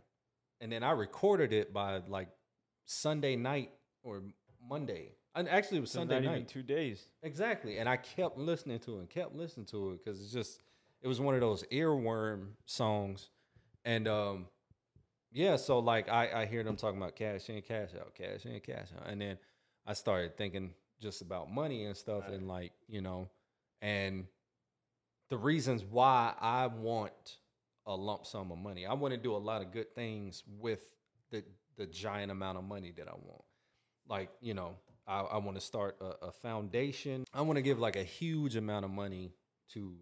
and 0.60 0.72
then 0.72 0.82
I 0.82 0.90
recorded 0.90 1.52
it 1.52 1.72
by 1.72 2.02
like 2.08 2.28
Sunday 2.86 3.36
night 3.36 3.70
or 4.02 4.22
Monday. 4.68 5.12
And 5.36 5.48
actually, 5.48 5.78
it 5.78 5.82
was 5.82 5.92
So 5.92 6.00
Sunday 6.00 6.20
night. 6.22 6.48
two 6.48 6.64
days. 6.64 7.04
Exactly. 7.22 7.78
And 7.78 7.88
I 7.88 7.98
kept 7.98 8.36
listening 8.36 8.80
to 8.80 8.96
it 8.96 8.98
and 8.98 9.08
kept 9.08 9.36
listening 9.36 9.66
to 9.66 9.90
it 9.90 10.04
because 10.04 10.20
it's 10.20 10.32
just 10.32 10.60
it 11.02 11.06
was 11.06 11.20
one 11.20 11.36
of 11.36 11.40
those 11.40 11.62
earworm 11.70 12.48
songs. 12.66 13.30
And 13.84 14.08
um 14.08 14.46
yeah, 15.30 15.54
so 15.54 15.78
like 15.78 16.08
I, 16.08 16.42
I 16.42 16.46
hear 16.46 16.64
them 16.64 16.74
talking 16.74 17.00
about 17.00 17.14
cash 17.14 17.48
in, 17.48 17.62
cash 17.62 17.90
out, 17.94 18.12
cash 18.16 18.44
in, 18.44 18.58
cash 18.58 18.88
out. 19.00 19.08
And 19.08 19.20
then 19.20 19.38
I 19.86 19.92
started 19.92 20.36
thinking 20.36 20.72
just 21.00 21.22
about 21.22 21.48
money 21.48 21.84
and 21.84 21.96
stuff 21.96 22.24
and 22.26 22.48
like, 22.48 22.72
you 22.88 23.02
know, 23.02 23.28
and 23.80 24.26
the 25.28 25.38
reasons 25.38 25.84
why 25.84 26.34
I 26.40 26.66
want 26.66 27.38
a 27.86 27.94
lump 27.94 28.26
sum 28.26 28.50
of 28.52 28.58
money. 28.58 28.86
I 28.86 28.94
want 28.94 29.14
to 29.14 29.18
do 29.18 29.34
a 29.34 29.38
lot 29.38 29.62
of 29.62 29.72
good 29.72 29.94
things 29.94 30.42
with 30.58 30.90
the 31.30 31.42
the 31.76 31.86
giant 31.86 32.30
amount 32.30 32.58
of 32.58 32.64
money 32.64 32.92
that 32.96 33.08
I 33.08 33.12
want. 33.12 33.44
Like, 34.08 34.30
you 34.40 34.52
know, 34.52 34.74
I, 35.06 35.20
I 35.20 35.36
want 35.38 35.56
to 35.56 35.64
start 35.64 35.96
a, 36.00 36.26
a 36.26 36.32
foundation. 36.32 37.24
I 37.32 37.42
want 37.42 37.56
to 37.56 37.62
give 37.62 37.78
like 37.78 37.96
a 37.96 38.02
huge 38.02 38.56
amount 38.56 38.84
of 38.84 38.90
money 38.90 39.32
to 39.74 39.94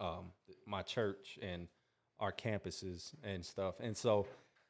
um, 0.00 0.32
my 0.66 0.82
church 0.82 1.38
and 1.42 1.68
our 2.18 2.32
campuses 2.32 3.14
and 3.22 3.44
stuff. 3.44 3.76
And 3.80 3.96
so 3.96 4.26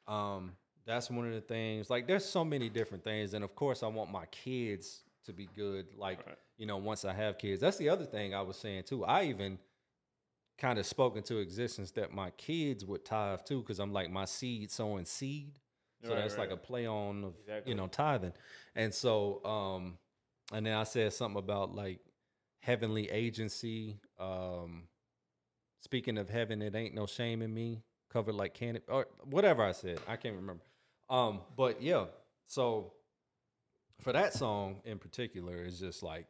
um, 0.07 0.53
that's 0.85 1.09
one 1.09 1.27
of 1.27 1.33
the 1.33 1.41
things. 1.41 1.89
Like, 1.89 2.07
there's 2.07 2.25
so 2.25 2.43
many 2.43 2.69
different 2.69 3.03
things. 3.03 3.33
And 3.33 3.43
of 3.43 3.55
course, 3.55 3.81
I 3.81 3.87
want 3.87 4.11
my 4.11 4.25
kids 4.25 5.03
to 5.25 5.33
be 5.33 5.47
good. 5.55 5.87
Like, 5.97 6.19
you 6.59 6.67
know, 6.67 6.77
once 6.77 7.05
I 7.05 7.13
have 7.13 7.39
kids, 7.39 7.61
that's 7.61 7.77
the 7.77 7.89
other 7.89 8.05
thing 8.05 8.35
I 8.35 8.41
was 8.43 8.57
saying 8.57 8.83
too. 8.83 9.03
I 9.05 9.23
even 9.23 9.57
kind 10.59 10.77
of 10.77 10.85
spoke 10.85 11.15
into 11.15 11.37
existence 11.37 11.91
that 11.91 12.11
my 12.13 12.29
kids 12.31 12.85
would 12.85 13.05
tithe 13.05 13.39
too, 13.45 13.61
because 13.61 13.79
I'm 13.79 13.93
like 13.93 14.11
my 14.11 14.25
seed 14.25 14.69
sowing 14.69 15.05
seed. 15.05 15.57
So 16.03 16.11
Right, 16.11 16.19
that's 16.21 16.37
like 16.37 16.49
right. 16.49 16.57
a 16.57 16.61
play 16.61 16.85
on 16.85 17.23
of 17.23 17.33
Exactly. 17.39 17.71
you 17.71 17.75
know 17.77 17.87
tithing. 17.87 18.33
And 18.75 18.93
so 18.93 19.43
um 19.45 19.97
and 20.53 20.65
then 20.65 20.75
I 20.75 20.83
said 20.83 21.13
something 21.13 21.39
about 21.39 21.73
like 21.73 21.99
heavenly 22.61 23.09
agency. 23.09 23.99
Um 24.19 24.83
speaking 25.81 26.17
of 26.17 26.29
heaven, 26.29 26.61
it 26.61 26.75
ain't 26.75 26.93
no 26.93 27.05
shame 27.05 27.41
in 27.41 27.53
me, 27.53 27.83
covered 28.09 28.35
like 28.35 28.53
candy 28.53 28.81
or 28.89 29.07
whatever 29.23 29.63
I 29.63 29.71
said. 29.71 29.99
I 30.07 30.17
can't 30.17 30.35
remember. 30.35 30.63
Um, 31.09 31.39
but 31.55 31.81
yeah, 31.81 32.05
so 32.47 32.93
for 34.01 34.11
that 34.13 34.33
song 34.33 34.81
in 34.85 34.99
particular, 34.99 35.55
it's 35.63 35.79
just 35.79 36.03
like 36.03 36.27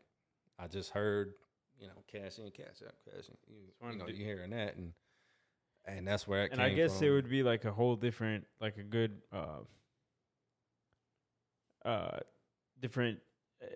I 0.62 0.68
just 0.68 0.92
heard, 0.92 1.34
you 1.80 1.88
know, 1.88 1.94
cash 2.08 2.38
in, 2.40 2.52
cash 2.52 2.84
out, 2.86 2.94
cash 3.06 3.26
in. 3.30 3.38
You, 3.48 3.92
you 3.92 3.98
know, 3.98 4.08
you 4.08 4.26
hearing 4.26 4.52
that 4.52 4.76
and 4.76 4.94
and 5.86 6.08
that's 6.08 6.28
where 6.28 6.44
it 6.46 6.52
and 6.52 6.62
I 6.62 6.70
guess 6.74 6.98
from. 6.98 7.08
it 7.08 7.10
would 7.12 7.30
be 7.30 7.42
like 7.44 7.66
a 7.66 7.72
whole 7.72 7.96
different, 7.96 8.46
like 8.60 8.78
a 8.78 8.84
good, 8.84 9.22
uh, 9.32 9.60
uh, 11.86 12.18
different 12.82 13.20
uh, 13.64 13.68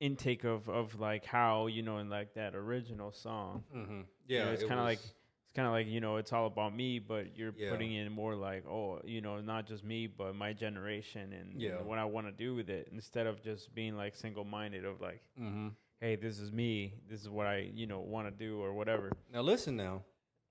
intake 0.00 0.44
of 0.44 0.68
of 0.68 0.98
like 0.98 1.24
how 1.24 1.66
you 1.68 1.82
know 1.82 1.98
in 1.98 2.10
like 2.10 2.34
that 2.34 2.54
original 2.54 3.12
song. 3.12 3.62
hmm 3.72 3.78
You 3.80 4.02
Yeah, 4.26 4.46
know, 4.46 4.52
it's 4.52 4.62
it 4.64 4.68
kind 4.68 4.80
of 4.80 4.86
like 4.86 4.98
it's 4.98 5.12
kind 5.54 5.66
of 5.66 5.72
like 5.72 5.86
you 5.86 6.00
know 6.00 6.16
it's 6.16 6.32
all 6.32 6.46
about 6.46 6.74
me, 6.74 6.98
but 6.98 7.36
you're 7.36 7.52
Yeah. 7.52 7.70
putting 7.70 7.92
in 7.94 8.10
more 8.12 8.34
like 8.34 8.66
oh 8.66 9.00
you 9.04 9.20
know 9.20 9.40
not 9.40 9.66
just 9.66 9.84
me 9.84 10.06
but 10.08 10.34
my 10.34 10.52
generation 10.52 11.32
and 11.32 11.60
you 11.60 11.68
Yeah. 11.68 11.76
know, 11.76 11.84
what 11.84 11.98
I 11.98 12.04
want 12.04 12.26
to 12.26 12.32
do 12.32 12.54
with 12.54 12.68
it 12.68 12.88
instead 12.92 13.26
of 13.26 13.42
just 13.42 13.72
being 13.74 13.96
like 13.96 14.16
single 14.16 14.44
minded 14.44 14.84
of 14.84 15.00
like 15.00 15.22
Mhm. 15.40 15.72
Hey 16.02 16.16
this 16.16 16.40
is 16.40 16.50
me 16.50 16.94
this 17.08 17.20
is 17.20 17.28
what 17.28 17.46
I 17.46 17.70
you 17.72 17.86
know 17.86 18.00
want 18.00 18.26
to 18.26 18.32
do 18.32 18.60
or 18.60 18.74
whatever. 18.74 19.12
Now 19.32 19.42
listen 19.42 19.76
now. 19.76 20.02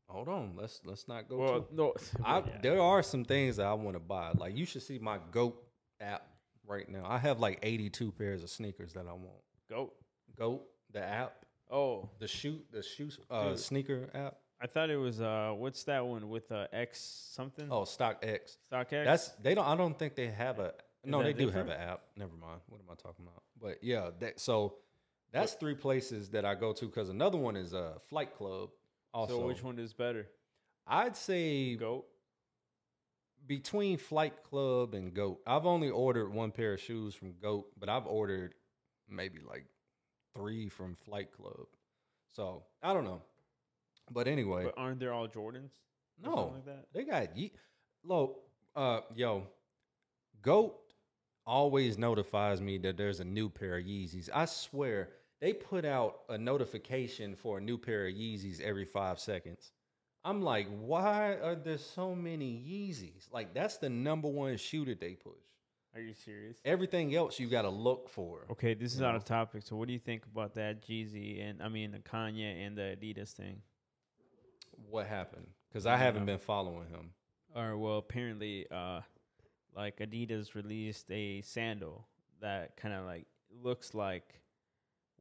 Hold 0.08 0.30
on. 0.30 0.54
Let's 0.56 0.80
let's 0.86 1.10
not 1.10 1.28
go 1.28 1.38
Well, 1.38 1.62
too 1.64 1.68
no, 1.74 1.94
I, 2.26 2.38
yeah. 2.38 2.44
There 2.62 2.82
are 2.82 3.04
some 3.04 3.26
things 3.26 3.58
that 3.58 3.66
I 3.66 3.74
want 3.74 3.98
to 3.98 4.00
buy. 4.00 4.32
Like 4.34 4.56
you 4.56 4.66
should 4.66 4.82
see 4.82 4.98
my 4.98 5.20
Goat 5.30 5.62
app 6.00 6.26
right 6.66 6.88
now. 6.88 7.04
I 7.06 7.18
have 7.18 7.42
like 7.42 7.60
82 7.64 8.14
pairs 8.14 8.44
of 8.44 8.50
sneakers 8.50 8.94
that 8.94 9.08
I 9.08 9.12
want. 9.12 9.44
GOAT. 9.70 9.94
Goat, 10.38 10.64
the 10.94 11.04
app, 11.04 11.34
Oh, 11.70 12.10
the 12.20 12.30
shoe, 12.30 12.62
the 12.72 12.82
shoe 12.82 13.10
uh, 13.30 13.56
sneaker 13.58 14.10
app. 14.14 14.38
I 14.62 14.68
thought 14.68 14.90
it 14.90 14.96
was 14.96 15.20
uh 15.20 15.54
what's 15.54 15.84
that 15.84 16.06
one 16.06 16.30
with 16.30 16.50
uh 16.50 16.68
X 16.72 17.30
something? 17.34 17.68
Oh, 17.70 17.82
StockX. 17.82 18.56
Stock 18.68 18.94
X. 18.94 19.06
That's 19.06 19.28
they 19.42 19.54
don't. 19.54 19.68
I 19.68 19.76
don't 19.76 20.00
think 20.00 20.16
they 20.16 20.28
have 20.28 20.60
a. 20.60 20.74
No, 21.04 21.18
that 21.18 21.24
they 21.26 21.34
do 21.34 21.50
have 21.50 21.68
an 21.68 21.78
app. 21.78 22.04
Never 22.16 22.38
mind. 22.40 22.62
What 22.68 22.80
am 22.80 22.88
I 22.90 22.96
talking 22.96 23.26
about? 23.26 23.44
But 23.60 23.84
yeah, 23.84 24.12
that, 24.20 24.40
so 24.40 24.76
that's 25.34 25.54
three 25.54 25.76
places 25.76 26.30
that 26.30 26.46
I 26.46 26.56
go 26.56 26.74
to 26.74 26.86
because 26.86 27.10
another 27.10 27.38
one 27.38 27.56
is 27.56 27.74
a 27.74 27.78
uh, 27.80 28.00
Flight 28.10 28.36
Club. 28.36 28.70
Also, 29.14 29.40
so 29.40 29.46
which 29.48 29.64
one 29.64 29.78
is 29.80 29.94
better? 29.94 30.28
I'd 30.88 31.16
say 31.16 31.76
Goat. 31.76 32.06
between 33.46 33.98
Flight 33.98 34.44
Club 34.44 34.94
and 34.94 35.14
Goat, 35.14 35.42
I've 35.46 35.66
only 35.66 35.90
ordered 35.90 36.34
one 36.34 36.52
pair 36.52 36.74
of 36.74 36.80
shoes 36.82 37.14
from 37.16 37.34
Goat, 37.42 37.68
but 37.78 37.90
I've 37.90 38.06
ordered 38.08 38.54
maybe 39.10 39.40
like 39.46 39.66
three 40.36 40.70
from 40.70 40.96
Flight 40.96 41.32
Club. 41.34 41.68
So 42.32 42.64
I 42.82 42.94
don't 42.94 43.04
know. 43.06 43.22
But 44.10 44.28
anyway, 44.28 44.66
But 44.66 44.76
aren't 44.78 45.00
they 45.00 45.08
all 45.08 45.28
Jordans? 45.28 45.72
no, 46.24 46.54
like 46.56 46.66
that? 46.66 46.86
they 46.94 47.04
got 47.04 47.36
ye- 47.38 47.52
Lo, 48.04 48.38
uh, 48.76 49.02
yo, 49.16 49.48
Goat 50.42 50.78
always 51.46 51.98
notifies 51.98 52.62
me 52.62 52.78
that 52.80 52.98
there's 52.98 53.20
a 53.20 53.26
new 53.26 53.50
pair 53.50 53.78
of 53.78 53.86
Yeezys. 53.86 54.30
I 54.34 54.46
swear 54.46 55.10
they 55.42 55.54
put 55.54 55.84
out 55.84 56.20
a 56.30 56.38
notification 56.38 57.36
for 57.36 57.58
a 57.58 57.62
new 57.62 57.78
pair 57.78 58.08
of 58.08 58.14
Yeezys 58.14 58.62
every 58.62 58.86
five 58.86 59.20
seconds. 59.20 59.72
I'm 60.24 60.44
like, 60.44 60.68
why 60.80 61.34
are 61.34 61.56
there 61.56 61.80
so 61.80 62.14
many 62.14 62.54
Yeezys? 62.54 63.34
Like 63.34 63.54
that's 63.54 63.78
the 63.78 63.90
number 63.90 64.28
one 64.28 64.56
shoe 64.58 64.86
that 64.86 65.00
they 65.00 65.16
push. 65.16 65.34
Are 65.94 66.00
you 66.00 66.14
serious? 66.14 66.58
Everything 66.64 67.14
else 67.16 67.40
you 67.40 67.48
got 67.48 67.64
to 67.64 67.70
look 67.70 68.08
for. 68.08 68.46
Okay, 68.52 68.76
this 68.76 68.94
is 68.94 69.02
You 69.02 69.06
out 69.08 69.16
of 69.16 69.26
topic. 69.26 69.64
So 69.66 69.76
what 69.76 69.88
do 69.88 69.94
you 69.94 70.00
think 70.00 70.26
about 70.26 70.54
that 70.54 70.88
Jeezy 70.88 71.44
and 71.44 71.62
I 71.62 71.68
mean 71.68 71.92
the 71.92 72.00
Kanye 72.00 72.66
and 72.66 72.78
the 72.78 72.96
Adidas 73.02 73.32
thing? 73.32 73.62
What 74.90 75.08
happened? 75.08 75.48
Because 75.70 75.86
I 75.86 75.98
haven't 75.98 76.26
been 76.26 76.40
following 76.40 76.88
him. 76.88 77.12
All 77.56 77.66
right. 77.66 77.74
well, 77.74 77.98
apparently, 77.98 78.68
uh, 78.72 79.02
like 79.76 79.98
Adidas 80.00 80.54
released 80.54 81.12
a 81.12 81.42
sandal 81.42 82.08
that 82.42 82.78
kind 82.78 82.94
of 82.94 83.06
like 83.06 83.26
looks 83.64 83.94
like 83.94 84.41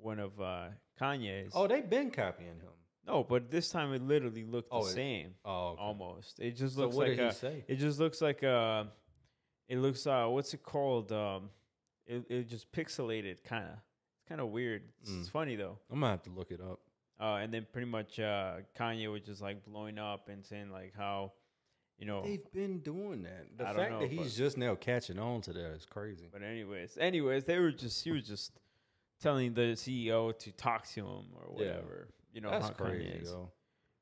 one 0.02 0.18
of 0.18 0.40
uh 0.40 0.68
Kanye's. 1.00 1.52
Oh, 1.54 1.66
they've 1.66 1.88
been 1.88 2.10
copying 2.10 2.60
him. 2.60 2.72
no, 3.06 3.24
but 3.24 3.50
this 3.50 3.70
time 3.70 3.92
it 3.92 4.02
literally 4.02 4.44
looked 4.44 4.70
the 4.70 4.76
Oh, 4.76 4.86
it- 4.86 4.92
same. 4.92 5.34
Oh, 5.44 5.68
okay. 5.70 5.82
Almost. 5.82 6.40
It 6.40 6.52
just 6.56 6.74
So 6.76 6.82
looks 6.82 6.96
what 6.96 7.08
like 7.08 7.16
did 7.16 7.22
he 7.22 7.28
a, 7.28 7.32
say? 7.32 7.64
It 7.68 7.76
just 7.76 7.98
looks 7.98 8.20
like 8.20 8.42
uh 8.44 8.84
It 9.68 9.78
looks 9.78 10.06
uh, 10.06 10.26
what's 10.26 10.52
it 10.54 10.62
called? 10.62 11.12
Um, 11.12 11.50
it 12.06 12.24
it 12.28 12.48
just 12.48 12.70
pixelated 12.72 13.42
kind 13.44 13.64
of. 13.64 13.74
It's 14.18 14.28
kind 14.28 14.40
of 14.40 14.48
weird. 14.48 14.82
It's, 15.00 15.10
it's 15.10 15.28
Mm. 15.28 15.32
funny 15.32 15.56
though. 15.56 15.78
I'm 15.90 16.00
gonna 16.00 16.10
have 16.12 16.22
to 16.24 16.30
look 16.30 16.50
it 16.50 16.60
up. 16.60 16.80
Uh, 17.20 17.36
and 17.42 17.52
then 17.52 17.66
pretty 17.72 17.86
much 17.86 18.18
uh, 18.18 18.56
Kanye 18.78 19.12
was 19.12 19.22
just 19.22 19.42
like 19.42 19.64
blowing 19.64 19.98
up 19.98 20.28
and 20.28 20.44
saying 20.44 20.70
like 20.72 20.92
how, 20.96 21.32
you 21.98 22.06
know. 22.06 22.22
They've 22.22 22.50
been 22.52 22.78
doing 22.80 23.22
that. 23.24 23.46
The 23.58 23.64
I 23.64 23.66
don't 23.68 23.76
fact 23.76 23.90
know, 23.92 24.00
that 24.00 24.10
he's 24.10 24.32
but- 24.34 24.44
just 24.44 24.56
now 24.56 24.74
catching 24.74 25.18
on 25.18 25.40
to 25.42 25.52
that 25.52 25.72
is 25.72 25.84
crazy. 25.86 26.28
But 26.32 26.42
anyways, 26.42 26.96
anyways, 26.98 27.44
they 27.44 27.58
were 27.58 27.72
just 27.72 28.02
he 28.02 28.10
was 28.10 28.26
just 28.26 28.52
telling 29.20 29.54
the 29.54 29.74
CEO 29.76 30.36
to 30.38 30.52
talk 30.52 30.86
to 30.88 31.00
him 31.00 31.24
or 31.36 31.54
Yeah. 31.58 31.66
whatever. 31.76 32.08
You 32.32 32.40
know 32.40 32.50
That's 32.50 32.68
how 32.68 32.72
crazy, 32.72 33.04
Kanye 33.04 33.22
is. 33.22 33.30
yo. 33.30 33.50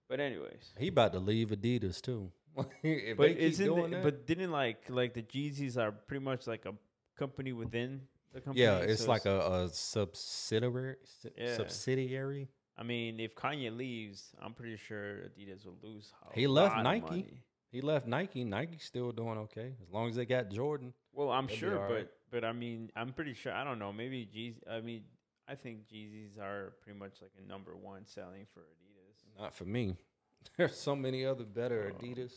But 0.08 0.20
anyways, 0.20 0.72
He 0.78 0.88
about 0.88 1.12
to 1.12 1.18
leave 1.18 1.48
Adidas 1.48 2.00
too. 2.00 2.32
but 2.56 3.28
isn't 3.30 4.02
but 4.02 4.26
didn't 4.26 4.50
like 4.50 4.88
like 4.90 5.14
the 5.14 5.22
Jeezys 5.22 5.76
are 5.76 5.92
pretty 5.92 6.24
much 6.24 6.46
like 6.46 6.64
a 6.66 6.74
company 7.16 7.52
within 7.52 8.02
the 8.32 8.40
company. 8.40 8.62
yeah, 8.64 8.78
it's 8.78 9.02
so 9.04 9.08
like 9.08 9.26
a, 9.26 9.38
a 9.64 9.68
subsidiary. 9.68 10.96
su- 11.04 11.30
Yeah. 11.36 11.56
Subsidiary. 11.56 12.48
I 12.76 12.82
mean, 12.84 13.18
if 13.20 13.34
Kanye 13.34 13.76
leaves, 13.76 14.32
I'm 14.40 14.54
pretty 14.54 14.76
sure 14.76 15.24
Adidas 15.28 15.64
will 15.66 15.78
lose. 15.82 16.12
A 16.30 16.34
He 16.34 16.46
left 16.46 16.76
Nike. 16.82 17.00
money. 17.10 17.42
He 17.70 17.80
left 17.80 18.06
Nike. 18.06 18.44
Nike's 18.44 18.84
still 18.86 19.12
doing 19.12 19.36
okay 19.38 19.74
as 19.82 19.90
long 19.92 20.08
as 20.08 20.16
they 20.16 20.24
got 20.24 20.48
Jordan. 20.50 20.94
Well, 21.18 21.30
I'm 21.32 21.48
sure, 21.48 21.74
alright. 21.78 22.06
but 22.30 22.40
but 22.42 22.44
I 22.44 22.52
mean, 22.52 22.90
I'm 22.94 23.12
pretty 23.12 23.34
sure. 23.34 23.52
I 23.52 23.64
don't 23.64 23.78
know. 23.80 23.92
Maybe 23.92 24.28
Jeez. 24.32 24.54
I 24.70 24.80
mean, 24.80 25.02
I 25.48 25.54
think 25.56 25.88
Jeezys 25.92 26.38
are 26.40 26.74
pretty 26.82 26.98
much 26.98 27.14
like 27.20 27.32
a 27.44 27.48
number 27.48 27.74
one 27.74 28.06
selling 28.06 28.46
for 28.54 28.60
Adidas. 28.60 29.40
Not 29.42 29.52
for 29.54 29.64
me. 29.64 29.96
There's 30.56 30.76
so 30.76 30.94
many 30.94 31.24
other 31.26 31.44
better 31.44 31.92
Oh. 31.92 31.98
Adidas. 32.02 32.32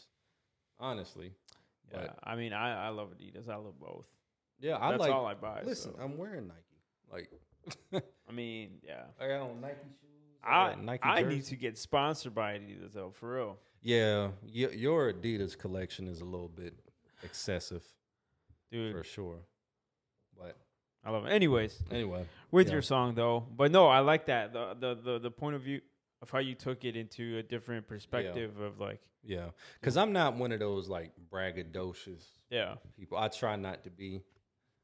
Honestly, 0.79 1.31
Yeah, 1.91 2.07
But- 2.07 2.19
I 2.23 2.35
mean, 2.35 2.53
I 2.53 2.87
I 2.87 2.89
love 2.89 3.09
Adidas. 3.17 3.47
I 3.49 3.55
love 3.55 3.79
both. 3.79 4.07
yeah, 4.59 4.77
I 4.79 4.91
That's 4.91 5.01
like. 5.01 5.11
all 5.13 5.25
I 5.27 5.35
buy. 5.35 5.61
listen, 5.63 5.93
so. 5.95 6.01
I'm 6.01 6.17
wearing 6.17 6.47
Nike. 6.47 7.29
Like, 7.91 8.03
I 8.27 8.31
mean, 8.31 8.79
yeah. 8.83 9.03
I 9.19 9.27
got 9.27 9.41
on 9.41 9.61
Nike 9.61 9.75
shoes. 10.01 10.39
I 10.43 10.73
Nike 10.75 11.03
I 11.03 11.21
jersey. 11.21 11.35
need 11.35 11.45
to 11.45 11.55
get 11.55 11.77
sponsored 11.77 12.33
by 12.33 12.53
Adidas 12.53 12.93
though, 12.93 13.11
for 13.11 13.35
real. 13.35 13.59
Yeah, 13.83 14.29
your 14.43 15.11
Adidas 15.13 15.55
collection 15.57 16.07
is 16.07 16.21
a 16.21 16.25
little 16.25 16.47
bit 16.49 16.73
excessive 17.23 17.83
Dude, 18.71 18.95
for 18.95 19.03
sure. 19.03 19.37
But 20.37 20.57
I 21.03 21.11
love 21.11 21.25
it. 21.25 21.29
Anyways, 21.31 21.83
anyway, 21.91 22.25
with 22.51 22.67
Yeah. 22.67 22.73
your 22.73 22.81
song 22.81 23.15
though, 23.15 23.45
but 23.55 23.71
no, 23.71 23.87
I 23.87 23.99
like 23.99 24.25
that 24.27 24.53
the, 24.53 24.75
the 24.79 24.95
the 24.95 25.19
the 25.19 25.31
point 25.31 25.55
of 25.55 25.63
view 25.63 25.81
of 26.21 26.29
how 26.29 26.39
you 26.39 26.55
took 26.55 26.85
it 26.85 26.95
into 26.95 27.37
a 27.37 27.43
different 27.43 27.87
perspective 27.87 28.59
of 28.59 28.79
like, 28.79 28.99
yeah, 29.23 29.49
because 29.79 29.97
I'm 29.97 30.13
not 30.13 30.35
one 30.35 30.51
of 30.51 30.59
those 30.59 30.87
like 30.87 31.11
braggadocious 31.31 32.23
yeah, 32.49 32.75
people. 32.97 33.17
I 33.17 33.27
try 33.27 33.55
not 33.55 33.83
to 33.83 33.89
be. 33.89 34.21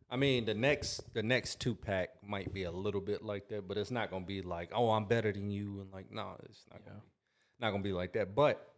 I 0.10 0.16
mean, 0.16 0.46
the 0.46 0.54
next 0.54 1.14
the 1.14 1.24
next 1.24 1.60
two 1.60 1.76
pack 1.76 2.10
might 2.24 2.54
be 2.54 2.64
a 2.64 2.72
little 2.72 3.02
bit 3.02 3.24
like 3.24 3.50
that, 3.50 3.68
but 3.68 3.78
it's 3.78 3.92
not 3.92 4.10
gonna 4.10 4.26
be 4.26 4.42
like, 4.42 4.72
oh, 4.74 4.92
I'm 4.92 5.06
better 5.06 5.32
than 5.32 5.50
you, 5.52 5.82
and 5.82 5.92
like, 5.92 6.12
no, 6.12 6.36
it's 6.44 6.66
not 6.72 6.84
gonna 6.86 7.00
be 7.00 7.06
not 7.60 7.72
gonna 7.72 7.84
be 7.84 7.94
like 7.94 8.14
that. 8.14 8.34
But 8.36 8.74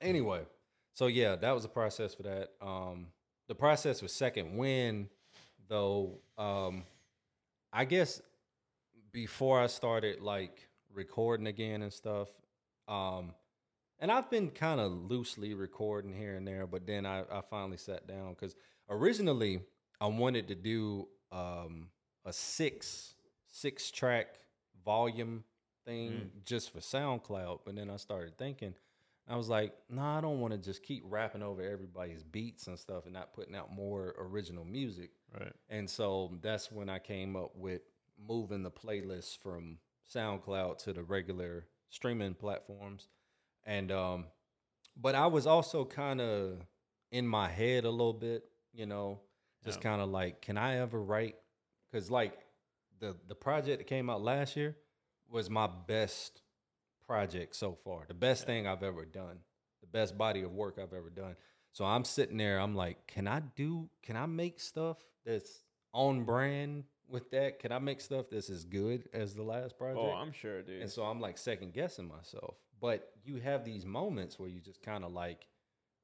anyway, 0.00 0.42
so 0.94 1.06
yeah, 1.06 1.36
that 1.36 1.52
was 1.52 1.62
the 1.62 1.68
process 1.68 2.14
for 2.14 2.24
that. 2.24 2.50
Um, 2.60 3.08
the 3.52 3.58
process 3.58 4.00
for 4.00 4.08
second 4.08 4.56
win, 4.56 5.10
though, 5.68 6.20
um, 6.38 6.84
I 7.70 7.84
guess 7.84 8.22
before 9.12 9.60
I 9.60 9.66
started 9.66 10.22
like 10.22 10.70
recording 10.90 11.46
again 11.46 11.82
and 11.82 11.92
stuff, 11.92 12.28
um, 12.88 13.34
and 13.98 14.10
I've 14.10 14.30
been 14.30 14.48
kind 14.48 14.80
of 14.80 14.90
loosely 14.90 15.52
recording 15.52 16.14
here 16.14 16.34
and 16.34 16.48
there, 16.48 16.66
but 16.66 16.86
then 16.86 17.04
I, 17.04 17.24
I 17.30 17.42
finally 17.50 17.76
sat 17.76 18.06
down 18.06 18.30
because 18.30 18.56
originally 18.88 19.60
I 20.00 20.06
wanted 20.06 20.48
to 20.48 20.54
do 20.54 21.08
um, 21.30 21.88
a 22.24 22.32
six 22.32 23.16
six 23.48 23.90
track 23.90 24.28
volume 24.82 25.44
thing 25.84 26.30
just 26.46 26.72
for 26.72 26.78
SoundCloud, 26.78 27.58
but 27.66 27.76
then 27.76 27.90
I 27.90 27.96
started 27.96 28.38
thinking. 28.38 28.72
I 29.32 29.36
was 29.36 29.48
like, 29.48 29.72
no, 29.88 30.02
nah, 30.02 30.18
I 30.18 30.20
don't 30.20 30.40
want 30.40 30.52
to 30.52 30.58
just 30.58 30.82
keep 30.82 31.04
rapping 31.06 31.42
over 31.42 31.62
everybody's 31.62 32.22
beats 32.22 32.66
and 32.66 32.78
stuff 32.78 33.04
and 33.04 33.14
not 33.14 33.32
putting 33.32 33.56
out 33.56 33.72
more 33.72 34.14
original 34.18 34.64
music. 34.64 35.10
right. 35.40 35.52
And 35.70 35.88
so 35.88 36.36
that's 36.42 36.70
when 36.70 36.90
I 36.90 36.98
came 36.98 37.34
up 37.34 37.52
with 37.56 37.80
moving 38.28 38.62
the 38.62 38.70
playlist 38.70 39.38
from 39.38 39.78
SoundCloud 40.14 40.76
to 40.84 40.92
the 40.92 41.02
regular 41.02 41.66
streaming 41.88 42.34
platforms. 42.34 43.08
And 43.64 43.90
um 43.90 44.26
but 44.96 45.14
I 45.14 45.26
was 45.28 45.46
also 45.46 45.86
kind 45.86 46.20
of 46.20 46.58
in 47.10 47.26
my 47.26 47.48
head 47.48 47.84
a 47.84 47.90
little 47.90 48.12
bit, 48.12 48.44
you 48.74 48.84
know, 48.84 49.20
just 49.64 49.78
Yeah. 49.78 49.90
kind 49.90 50.02
of 50.02 50.10
like 50.10 50.42
can 50.42 50.58
I 50.58 50.76
ever 50.76 51.02
write 51.02 51.36
cuz 51.90 52.10
like 52.10 52.38
the 52.98 53.16
the 53.28 53.34
project 53.34 53.78
that 53.78 53.86
came 53.86 54.10
out 54.10 54.20
last 54.20 54.56
year 54.56 54.76
was 55.30 55.48
my 55.48 55.66
best 55.66 56.41
project 57.12 57.54
so 57.54 57.76
far. 57.84 58.04
The 58.08 58.14
best 58.14 58.46
thing 58.46 58.66
I've 58.66 58.82
ever 58.82 59.04
done. 59.04 59.38
The 59.82 59.86
best 59.86 60.16
body 60.16 60.42
of 60.42 60.52
work 60.52 60.78
I've 60.82 60.94
ever 60.94 61.10
done. 61.10 61.36
So 61.72 61.84
I'm 61.84 62.04
sitting 62.04 62.38
there, 62.38 62.58
I'm 62.58 62.74
like, 62.74 63.06
can 63.06 63.28
I 63.28 63.42
do 63.54 63.88
can 64.02 64.16
I 64.16 64.26
make 64.26 64.60
stuff 64.60 64.98
that's 65.24 65.64
on 65.92 66.24
brand 66.24 66.84
with 67.08 67.30
that? 67.32 67.58
Can 67.58 67.70
I 67.70 67.78
make 67.78 68.00
stuff 68.00 68.26
that's 68.30 68.48
as 68.48 68.64
good 68.64 69.08
as 69.12 69.34
the 69.34 69.42
last 69.42 69.74
oh, 69.74 69.78
project? 69.78 70.00
Oh, 70.00 70.12
I'm 70.12 70.32
sure, 70.32 70.62
dude. 70.62 70.80
and 70.82 70.90
so 70.90 71.02
I'm 71.02 71.20
like 71.20 71.36
second 71.36 71.74
guessing 71.74 72.08
myself. 72.08 72.54
But 72.80 73.10
you 73.24 73.36
have 73.36 73.64
these 73.64 73.84
moments 73.84 74.38
where 74.38 74.48
you 74.48 74.60
just 74.60 74.82
kind 74.82 75.04
of 75.04 75.12
like, 75.12 75.46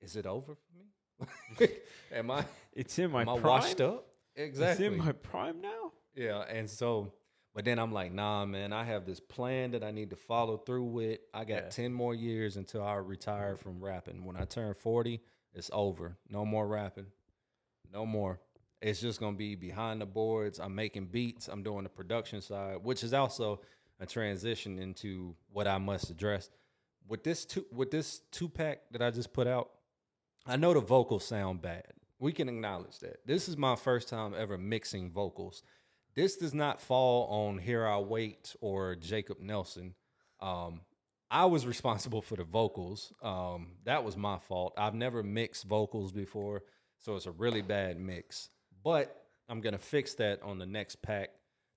is 0.01 0.15
it 0.15 0.27
over 0.27 0.55
for 0.55 0.79
me? 0.79 1.69
am 2.13 2.31
I 2.31 2.45
it's 2.73 2.99
in 2.99 3.11
my 3.11 3.23
am 3.23 3.31
I 3.31 3.35
washed 3.35 3.81
up? 3.81 4.07
Exactly. 4.37 4.87
It's 4.87 4.95
in 4.95 4.99
my 4.99 5.13
prime 5.13 5.61
now. 5.61 5.93
Yeah, 6.15 6.43
and 6.43 6.69
so, 6.69 7.13
but 7.59 7.65
then 7.65 7.81
I'm 7.81 7.91
like, 7.91 8.13
nah, 8.13 8.47
man, 8.47 8.73
I 8.73 8.85
have 8.85 9.05
this 9.05 9.19
plan 9.19 9.73
that 9.73 9.83
I 9.83 9.91
need 9.91 10.11
to 10.11 10.17
follow 10.17 10.59
through 10.59 10.85
with. 10.85 11.19
I 11.35 11.45
got 11.45 11.65
Yeah. 11.65 11.69
10 11.71 11.93
more 11.93 12.15
years 12.15 12.57
until 12.57 12.85
I 12.85 12.95
retire 12.95 13.57
from 13.57 13.81
rapping. 13.83 14.25
When 14.25 14.37
I 14.37 14.45
turn 14.45 14.75
40, 14.75 15.21
it's 15.53 15.69
over. 15.73 16.17
No 16.29 16.45
more 16.45 16.69
rapping. 16.69 17.11
No 17.93 18.07
more. 18.07 18.39
It's 18.81 19.01
just 19.01 19.19
gonna 19.19 19.37
be 19.37 19.57
behind 19.57 20.01
the 20.01 20.07
boards. 20.07 20.61
I'm 20.61 20.77
making 20.77 21.07
beats. 21.07 21.49
I'm 21.49 21.65
doing 21.65 21.83
the 21.83 21.89
production 21.89 22.41
side, 22.43 22.85
which 22.85 23.03
is 23.03 23.13
also 23.13 23.61
a 23.99 24.07
transition 24.07 24.79
into 24.79 25.35
what 25.51 25.67
I 25.67 25.79
must 25.79 26.11
address. 26.11 26.51
With 27.09 27.25
this 27.25 27.45
two 27.45 27.67
with 27.73 27.91
this 27.91 28.21
two 28.31 28.49
pack 28.49 28.83
that 28.93 29.03
I 29.03 29.11
just 29.11 29.33
put 29.33 29.49
out, 29.49 29.71
I 30.47 30.55
know 30.55 30.75
the 30.75 30.81
vocals 30.81 31.25
sound 31.27 31.61
bad. 31.61 31.89
We 32.21 32.31
can 32.31 32.49
acknowledge 32.49 33.01
that. 33.01 33.27
This 33.27 33.49
is 33.49 33.57
my 33.57 33.75
first 33.75 34.09
time 34.09 34.33
ever 34.33 34.57
mixing 34.57 35.11
vocals. 35.11 35.65
This 36.19 36.35
does 36.37 36.53
not 36.53 36.81
fall 36.81 37.29
on 37.29 37.59
Here 37.59 37.87
I 37.87 37.99
Wait 37.99 38.57
or 38.61 38.97
Jacob 38.97 39.39
Nelson. 39.39 39.95
Um, 40.41 40.81
I 41.31 41.45
was 41.45 41.65
responsible 41.65 42.23
for 42.23 42.35
the 42.35 42.43
vocals. 42.43 43.13
Um, 43.23 43.77
that 43.85 44.03
was 44.03 44.17
my 44.17 44.41
fault. 44.41 44.75
I've 44.77 44.97
never 44.97 45.23
mixed 45.23 45.69
vocals 45.69 46.11
before, 46.11 46.65
so 46.99 47.15
it's 47.15 47.27
a 47.27 47.31
really 47.31 47.63
bad 47.63 48.01
mix. 48.01 48.51
But 48.83 49.15
I'm 49.49 49.61
gonna 49.61 49.79
fix 49.79 50.15
that 50.15 50.43
on 50.43 50.59
the 50.59 50.67
next 50.67 51.03
pack 51.03 51.29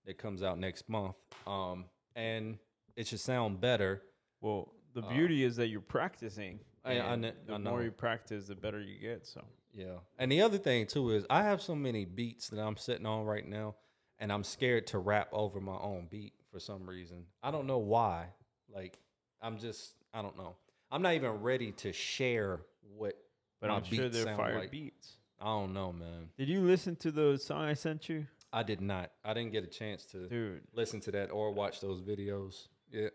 that 0.08 0.18
comes 0.18 0.42
out 0.42 0.58
next 0.58 0.90
month. 0.90 1.18
Um, 1.46 1.86
and 2.16 2.58
it 2.96 3.06
should 3.06 3.20
sound 3.20 3.62
better. 3.62 4.02
Well, 4.42 4.74
the 4.96 5.04
beauty 5.04 5.44
is 5.44 5.56
that 5.58 5.68
you're 5.68 5.82
practicing. 5.82 6.62
Uh, 6.84 6.88
I- 6.88 6.92
I 6.94 7.14
and 7.14 7.24
the 7.26 7.54
I 7.54 7.58
more 7.60 7.84
you 7.84 7.92
practice, 7.92 8.48
the 8.48 8.56
better 8.56 8.82
you 8.82 8.98
get. 8.98 9.28
So 9.28 9.46
Yeah. 9.72 10.00
And 10.18 10.32
the 10.32 10.42
other 10.42 10.58
thing 10.58 10.88
too 10.88 11.12
is 11.12 11.28
I 11.30 11.44
have 11.44 11.62
so 11.62 11.76
many 11.76 12.06
beats 12.06 12.50
that 12.50 12.60
I'm 12.60 12.76
sitting 12.76 13.06
on 13.06 13.26
right 13.26 13.48
now, 13.48 13.76
and 14.22 14.32
I'm 14.32 14.44
scared 14.46 14.88
to 14.88 15.00
rap 15.00 15.28
over 15.34 15.60
my 15.60 15.76
own 15.76 16.08
beat 16.10 16.34
for 16.52 16.60
some 16.60 16.86
reason. 16.88 17.26
I 17.44 17.52
don't 17.52 17.66
know 17.68 17.80
why. 17.80 18.28
Like 18.74 18.98
I'm 19.42 19.58
just 19.58 19.96
I 20.14 20.22
don't 20.22 20.38
know. 20.38 20.56
I'm 20.92 21.02
not 21.02 21.16
even 21.16 21.32
ready 21.42 21.72
to 21.74 21.92
share 21.92 22.62
what 22.96 23.18
but 23.60 23.70
my 23.70 23.76
I'm 23.78 23.84
sure 23.84 24.08
they're 24.08 24.24
sound 24.26 24.38
fire 24.38 24.60
like. 24.60 24.72
beats. 24.72 25.18
I 25.40 25.46
don't 25.46 25.74
know, 25.74 25.92
man. 25.92 26.30
Did 26.38 26.48
you 26.50 26.62
listen 26.62 26.96
to 26.98 27.12
the 27.12 27.38
song 27.38 27.64
I 27.66 27.74
sent 27.74 28.08
you, 28.08 28.28
I 28.54 28.62
did 28.64 28.80
not. 28.80 29.12
I 29.26 29.34
didn't 29.34 29.52
get 29.52 29.64
a 29.64 29.68
chance 29.68 30.06
to 30.08 30.28
dude? 30.28 30.62
listen 30.74 31.00
to 31.02 31.12
that 31.12 31.32
or 31.32 31.52
watch 31.52 31.82
those 31.82 32.02
videos. 32.02 32.68
Yeah. 32.92 33.10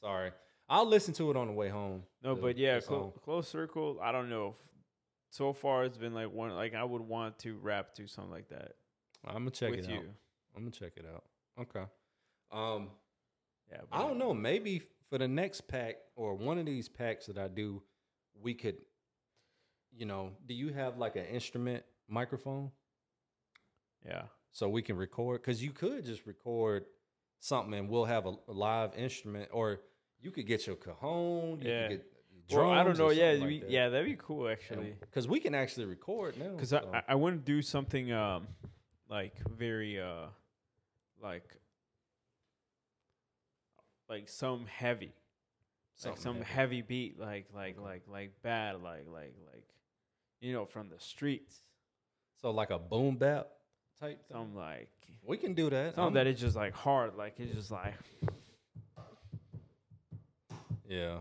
Sorry. 0.00 0.32
I'll 0.68 0.86
listen 0.88 1.14
to 1.14 1.30
it 1.30 1.36
on 1.36 1.46
the 1.46 1.52
way 1.52 1.68
home. 1.68 2.02
No, 2.24 2.34
the- 2.34 2.42
but 2.42 2.58
yeah, 2.58 2.80
the 2.80 2.86
clo- 2.86 2.98
song. 2.98 3.12
close 3.24 3.46
circle. 3.48 4.00
I 4.02 4.10
don't 4.10 4.28
know. 4.28 4.48
If, 4.48 4.56
so 5.30 5.52
far, 5.52 5.84
it's 5.84 5.98
been 5.98 6.14
like 6.14 6.32
one. 6.32 6.50
Like 6.50 6.74
I 6.74 6.82
would 6.82 7.02
want 7.02 7.38
to 7.40 7.56
rap 7.62 7.94
to 7.96 8.08
something 8.08 8.32
like 8.32 8.48
that 8.48 8.72
I'm 9.24 9.34
gonna 9.38 9.50
check 9.50 9.72
it 9.74 9.88
you. 9.88 9.96
out. 9.96 10.04
I'm 10.56 10.62
gonna 10.62 10.70
check 10.70 10.92
it 10.96 11.04
out. 11.12 11.24
Okay. 11.60 11.84
Um 12.52 12.90
Yeah, 13.70 13.80
I 13.92 14.02
don't 14.02 14.18
know. 14.18 14.32
Maybe 14.34 14.82
for 15.10 15.18
the 15.18 15.28
next 15.28 15.62
pack 15.68 15.96
or 16.16 16.34
one 16.34 16.58
of 16.58 16.66
these 16.66 16.88
packs 16.88 17.26
that 17.26 17.38
I 17.38 17.48
do, 17.48 17.82
we 18.40 18.54
could, 18.54 18.76
you 19.92 20.06
know, 20.06 20.32
do 20.46 20.54
you 20.54 20.72
have 20.72 20.98
like 20.98 21.16
an 21.16 21.26
instrument 21.26 21.84
microphone 22.08 22.70
Yeah, 24.04 24.22
so 24.52 24.68
we 24.68 24.82
can 24.82 24.96
record? 24.96 25.40
Because 25.42 25.62
you 25.62 25.72
could 25.72 26.04
just 26.04 26.26
record 26.26 26.86
something 27.40 27.74
and 27.74 27.88
we'll 27.88 28.04
have 28.04 28.26
a, 28.26 28.34
a 28.48 28.52
live 28.52 28.94
instrument, 28.96 29.48
or 29.52 29.80
you 30.20 30.30
could 30.30 30.46
get 30.46 30.66
your 30.66 30.76
cajon. 30.76 31.60
You 31.60 31.68
Yeah. 31.70 31.88
could 31.88 32.02
get 32.48 32.56
well, 32.58 32.70
I 32.70 32.84
don't 32.84 32.96
know. 32.96 33.10
Yeah, 33.10 33.32
something 33.32 33.48
we, 33.48 33.60
that. 33.60 33.70
yeah, 33.70 33.88
that'd 33.88 34.06
be 34.06 34.14
cool 34.16 34.48
actually. 34.48 34.94
Because 35.00 35.26
we 35.26 35.40
can 35.40 35.54
actually 35.54 35.86
record 35.86 36.38
now. 36.38 36.50
Because 36.54 36.68
so- 36.70 36.88
I, 36.92 36.98
I 36.98 37.02
I 37.08 37.14
want 37.16 37.44
to 37.44 37.52
do 37.52 37.60
something 37.62 38.12
um 38.12 38.46
like 39.08 39.34
very 39.48 40.00
uh 40.00 40.26
like 41.22 41.48
like 44.08 44.28
some 44.28 44.66
heavy, 44.66 45.12
like 46.04 46.16
some 46.18 46.36
heavy. 46.36 46.44
heavy. 46.44 46.82
beat, 46.82 47.20
like 47.20 47.46
like 47.54 47.76
like 47.80 48.02
like 48.10 48.30
bad, 48.42 48.82
like 48.82 49.06
like 49.12 49.34
like 49.52 49.64
you 50.40 50.52
know 50.52 50.64
from 50.64 50.88
the 50.88 50.98
streets. 50.98 51.60
so 52.40 52.50
like 52.50 52.70
a 52.70 52.78
boom 52.78 53.16
bap 53.16 53.48
type. 54.00 54.26
Thing. 54.28 54.36
Some 54.36 54.54
like 54.54 54.90
we 55.24 55.36
can 55.36 55.54
do 55.54 55.70
that. 55.70 55.94
some 55.94 56.04
I'm- 56.04 56.14
that 56.14 56.26
is 56.26 56.40
just 56.40 56.56
like 56.56 56.74
hard, 56.74 57.16
like 57.16 57.34
it's 57.38 57.54
just 57.54 57.70
like 57.70 57.94
Yeah. 60.88 61.18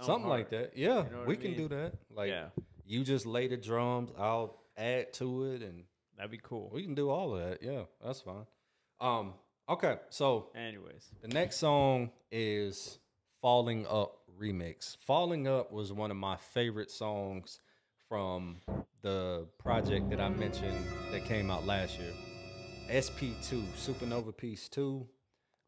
Something 0.00 0.28
like 0.28 0.50
that. 0.50 0.72
Yeah, 0.76 1.04
You 1.04 1.10
know 1.10 1.24
we 1.26 1.34
I 1.34 1.36
can 1.36 1.56
do 1.56 1.68
that. 1.68 1.94
Like 2.14 2.28
yeah, 2.28 2.46
you 2.84 3.04
just 3.04 3.26
lay 3.26 3.48
the 3.48 3.56
drums, 3.56 4.10
I'll 4.18 4.60
add 4.76 5.12
to 5.14 5.44
it, 5.46 5.62
and 5.62 5.84
that'd 6.16 6.30
be 6.30 6.40
cool. 6.42 6.70
we 6.72 6.82
can 6.82 6.94
do 6.94 7.10
all 7.10 7.36
of 7.36 7.48
that. 7.48 7.62
Yeah, 7.62 7.82
that's 8.04 8.20
fine. 8.20 8.46
Um, 9.00 9.34
okay, 9.68 9.96
so 10.10 10.50
Anyways, 10.54 11.10
the 11.22 11.28
next 11.28 11.56
song 11.58 12.10
is 12.30 12.98
"Falling 13.40 13.86
Up" 13.86 14.18
remix. 14.40 14.96
"Falling 14.98 15.46
Up" 15.48 15.72
was 15.72 15.92
one 15.92 16.10
of 16.10 16.16
my 16.16 16.36
favorite 16.36 16.90
songs 16.90 17.60
from 18.08 18.56
the 19.02 19.46
project 19.58 20.10
that 20.10 20.20
I 20.20 20.28
mentioned 20.28 20.76
that 21.10 21.24
came 21.24 21.50
out 21.50 21.66
last 21.66 21.98
year. 21.98 22.12
SP2 22.88 23.62
Supernova 23.76 24.36
Piece 24.36 24.68
2. 24.68 25.06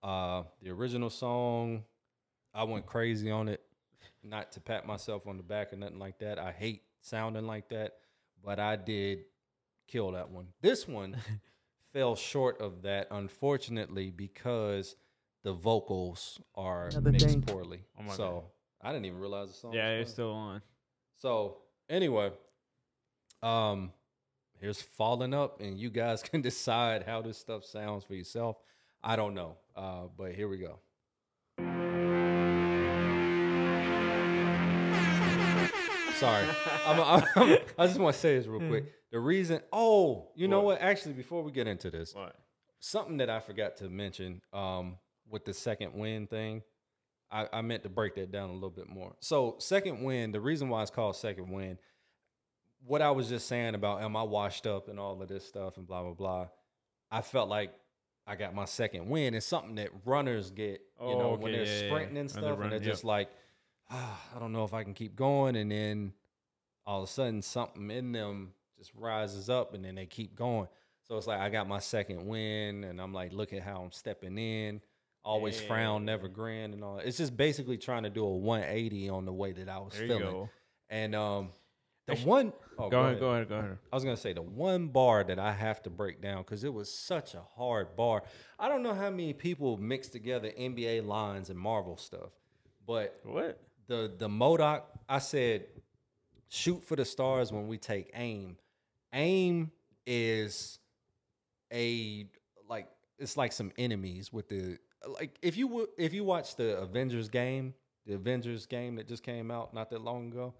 Uh, 0.02 0.42
the 0.62 0.70
original 0.70 1.10
song, 1.10 1.84
I 2.54 2.64
went 2.64 2.86
crazy 2.86 3.30
on 3.30 3.48
it. 3.48 3.60
Not 4.22 4.52
to 4.52 4.60
pat 4.60 4.86
myself 4.86 5.26
on 5.26 5.36
the 5.36 5.42
back 5.42 5.72
or 5.72 5.76
nothing 5.76 5.98
like 5.98 6.18
that. 6.18 6.38
I 6.38 6.52
hate 6.52 6.82
sounding 7.00 7.46
like 7.46 7.68
that, 7.70 7.92
but 8.44 8.58
I 8.58 8.76
did 8.76 9.24
kill 9.86 10.12
that 10.12 10.30
one. 10.30 10.48
This 10.60 10.86
one 10.88 11.16
fell 11.92 12.16
short 12.16 12.60
of 12.60 12.82
that, 12.82 13.08
unfortunately, 13.10 14.10
because 14.10 14.96
the 15.42 15.52
vocals 15.52 16.40
are 16.54 16.88
Another 16.88 17.12
mixed 17.12 17.26
thing. 17.28 17.42
poorly. 17.42 17.80
Oh 17.98 18.02
my 18.02 18.12
so 18.14 18.44
I 18.82 18.92
didn't 18.92 19.06
even 19.06 19.18
realize 19.20 19.48
the 19.48 19.54
song. 19.54 19.72
yeah, 19.72 19.92
was 19.98 20.02
it's 20.02 20.10
still 20.12 20.32
on. 20.32 20.62
So 21.16 21.58
anyway, 21.88 22.30
um, 23.42 23.92
here's 24.60 24.82
falling 24.82 25.32
up, 25.34 25.60
and 25.60 25.78
you 25.78 25.90
guys 25.90 26.22
can 26.30 26.40
decide 26.42 27.04
how 27.04 27.22
this 27.22 27.38
stuff 27.38 27.64
sounds 27.64 28.04
for 28.04 28.14
yourself. 28.14 28.56
I 29.02 29.14
don't 29.16 29.34
know, 29.34 29.56
uh, 29.76 30.04
but 30.16 30.34
here 30.34 30.48
we 30.48 30.58
go. 30.58 30.80
Sorry, 36.16 36.46
I'm, 36.86 36.98
I'm, 37.36 37.58
I 37.78 37.86
just 37.86 37.98
want 38.00 38.14
to 38.14 38.20
say 38.20 38.38
this 38.38 38.46
real 38.46 38.66
quick. 38.68 38.84
The 39.16 39.20
reason, 39.20 39.62
oh, 39.72 40.28
you 40.34 40.46
know 40.46 40.60
What? 40.60 40.78
what? 40.78 40.82
Actually, 40.82 41.14
before 41.14 41.42
we 41.42 41.50
get 41.50 41.66
into 41.66 41.90
this, 41.90 42.14
What? 42.14 42.36
something 42.80 43.16
that 43.16 43.30
I 43.30 43.40
forgot 43.40 43.76
to 43.78 43.88
mention 43.88 44.42
um, 44.52 44.98
with 45.30 45.46
the 45.46 45.54
second 45.54 45.94
win 45.94 46.26
thing. 46.26 46.62
I, 47.30 47.48
I 47.50 47.62
meant 47.62 47.82
to 47.84 47.88
break 47.88 48.14
that 48.16 48.30
down 48.30 48.50
a 48.50 48.52
little 48.52 48.68
bit 48.68 48.90
more. 48.90 49.16
So, 49.20 49.56
second 49.58 50.02
win, 50.04 50.32
the 50.32 50.40
reason 50.42 50.68
why 50.68 50.82
it's 50.82 50.90
called 50.90 51.16
second 51.16 51.50
win, 51.50 51.78
what 52.86 53.00
I 53.00 53.10
was 53.10 53.30
just 53.30 53.48
saying 53.48 53.74
about 53.74 54.02
am 54.02 54.18
I 54.18 54.22
washed 54.22 54.66
up 54.66 54.86
and 54.88 55.00
all 55.00 55.22
of 55.22 55.26
this 55.28 55.46
stuff 55.46 55.78
and 55.78 55.86
blah, 55.86 56.02
blah, 56.02 56.12
blah. 56.12 56.48
I 57.10 57.22
felt 57.22 57.48
like 57.48 57.72
I 58.26 58.36
got 58.36 58.54
my 58.54 58.66
second 58.66 59.08
win. 59.08 59.32
It's 59.32 59.46
something 59.46 59.76
that 59.76 59.92
runners 60.04 60.50
get, 60.50 60.82
you 61.00 61.06
Oh, 61.06 61.18
know, 61.18 61.30
when 61.36 61.52
they're 61.52 61.62
yeah, 61.62 61.72
yeah, 61.72 61.80
yeah. 61.84 61.88
sprinting 61.88 62.18
and 62.18 62.30
stuff, 62.30 62.42
they're 62.42 62.52
and 62.52 62.70
they're 62.70 62.80
yep. 62.80 62.82
just 62.90 63.02
like, 63.04 63.30
ah, 63.90 64.20
I 64.36 64.38
don't 64.40 64.52
know 64.52 64.64
if 64.64 64.74
I 64.74 64.84
can 64.84 64.92
keep 64.92 65.16
going. 65.16 65.56
And 65.56 65.72
then 65.72 66.12
all 66.86 67.02
of 67.02 67.08
a 67.08 67.10
sudden, 67.10 67.40
something 67.40 67.90
in 67.90 68.12
them 68.12 68.52
just 68.78 68.92
rises 68.94 69.48
up 69.50 69.74
and 69.74 69.84
then 69.84 69.94
they 69.94 70.06
keep 70.06 70.34
going. 70.36 70.68
So 71.04 71.16
it's 71.16 71.26
like 71.26 71.38
I 71.40 71.48
got 71.50 71.68
my 71.68 71.78
second 71.78 72.26
win, 72.26 72.82
and 72.84 73.00
I'm 73.00 73.12
like, 73.14 73.32
look 73.32 73.52
at 73.52 73.62
how 73.62 73.80
I'm 73.82 73.92
stepping 73.92 74.36
in. 74.38 74.80
Always 75.24 75.60
frown, 75.60 76.04
never 76.04 76.28
grin, 76.28 76.72
and 76.72 76.82
all. 76.84 76.98
It's 76.98 77.16
just 77.16 77.36
basically 77.36 77.78
trying 77.78 78.04
to 78.04 78.10
do 78.10 78.24
a 78.24 78.36
180 78.36 79.08
on 79.08 79.24
the 79.24 79.32
way 79.32 79.52
that 79.52 79.68
I 79.68 79.78
was 79.78 79.92
There 79.96 80.06
feeling. 80.08 80.22
go. 80.22 80.50
And 80.88 81.14
um, 81.16 81.50
the 82.06 82.12
Actually- 82.12 82.28
one, 82.28 82.52
oh, 82.78 82.88
Go, 82.90 83.00
ahead, 83.02 83.18
go 83.20 83.30
ahead, 83.32 83.48
go 83.48 83.56
ahead. 83.56 83.78
I 83.92 83.96
was 83.96 84.04
gonna 84.04 84.16
say 84.16 84.32
the 84.32 84.42
one 84.42 84.88
bar 84.88 85.24
that 85.24 85.38
I 85.40 85.52
have 85.52 85.82
to 85.82 85.90
break 85.90 86.20
down 86.22 86.42
because 86.42 86.62
it 86.64 86.72
was 86.72 86.92
such 86.92 87.34
a 87.34 87.42
hard 87.56 87.96
bar. 87.96 88.22
I 88.58 88.68
don't 88.68 88.82
know 88.84 88.94
how 88.94 89.10
many 89.10 89.32
people 89.32 89.76
mix 89.78 90.08
together 90.08 90.50
NBA 90.56 91.04
lines 91.04 91.50
and 91.50 91.58
Marvel 91.58 91.96
stuff, 91.96 92.30
but 92.86 93.18
What? 93.24 93.60
the 93.88 94.12
the 94.16 94.28
MODOK, 94.28 94.82
I 95.08 95.18
said, 95.18 95.66
shoot 96.48 96.82
for 96.84 96.94
the 96.96 97.04
stars 97.04 97.52
when 97.52 97.66
we 97.68 97.78
take 97.78 98.10
aim. 98.14 98.56
Aim 99.16 99.72
is 100.06 100.78
a 101.72 102.28
like 102.68 102.86
it's 103.18 103.36
like 103.36 103.52
some 103.52 103.72
enemies 103.78 104.32
with 104.32 104.48
the 104.48 104.78
like 105.08 105.38
if 105.42 105.56
you 105.56 105.66
would 105.68 105.88
if 105.98 106.12
you 106.12 106.22
watch 106.22 106.56
the 106.56 106.78
Avengers 106.78 107.28
game, 107.28 107.74
the 108.06 108.14
Avengers 108.14 108.66
game 108.66 108.96
that 108.96 109.08
just 109.08 109.22
came 109.22 109.50
out 109.50 109.74
not 109.74 109.90
that 109.90 110.02
long 110.02 110.28
ago, 110.28 110.54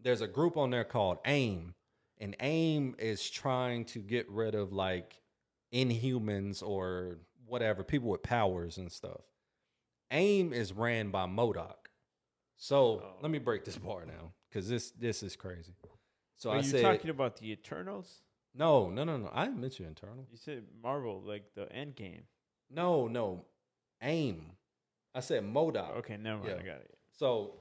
there's 0.00 0.20
a 0.20 0.28
group 0.28 0.56
on 0.56 0.70
there 0.70 0.84
called 0.84 1.18
AIM, 1.26 1.74
and 2.18 2.36
AIM 2.40 2.94
is 2.98 3.28
trying 3.28 3.84
to 3.86 3.98
get 3.98 4.30
rid 4.30 4.54
of 4.54 4.72
like 4.72 5.20
inhumans 5.74 6.62
or 6.62 7.18
whatever 7.44 7.82
people 7.82 8.08
with 8.08 8.22
powers 8.22 8.78
and 8.78 8.90
stuff. 8.90 9.22
AIM 10.12 10.52
is 10.52 10.72
ran 10.72 11.10
by 11.10 11.26
MODOK. 11.26 11.74
So 12.56 12.76
oh. 12.76 13.02
let 13.20 13.30
me 13.30 13.38
break 13.38 13.64
this 13.64 13.76
bar 13.76 14.04
down 14.04 14.30
because 14.48 14.68
this 14.68 14.92
this 14.92 15.22
is 15.22 15.34
crazy. 15.34 15.74
So 16.36 16.50
Are 16.50 16.56
I 16.56 16.58
you 16.58 16.64
said 16.64 16.82
talking 16.82 17.10
about 17.10 17.36
the 17.38 17.50
Eternals? 17.52 18.20
no, 18.54 18.88
no, 18.90 19.04
no, 19.04 19.16
no. 19.16 19.30
I 19.32 19.46
didn't 19.46 19.60
mention 19.60 19.86
internal. 19.86 20.26
You 20.30 20.38
said 20.38 20.64
Marvel, 20.82 21.22
like 21.24 21.54
the 21.54 21.70
End 21.72 21.94
Game. 21.94 22.22
No, 22.70 23.06
no, 23.06 23.44
AIM. 24.02 24.52
I 25.14 25.20
said 25.20 25.44
MODOK. 25.44 25.98
Okay, 25.98 26.16
never 26.16 26.38
mind. 26.38 26.52
Yeah. 26.56 26.62
I 26.62 26.66
got 26.66 26.80
it. 26.82 26.98
So 27.18 27.54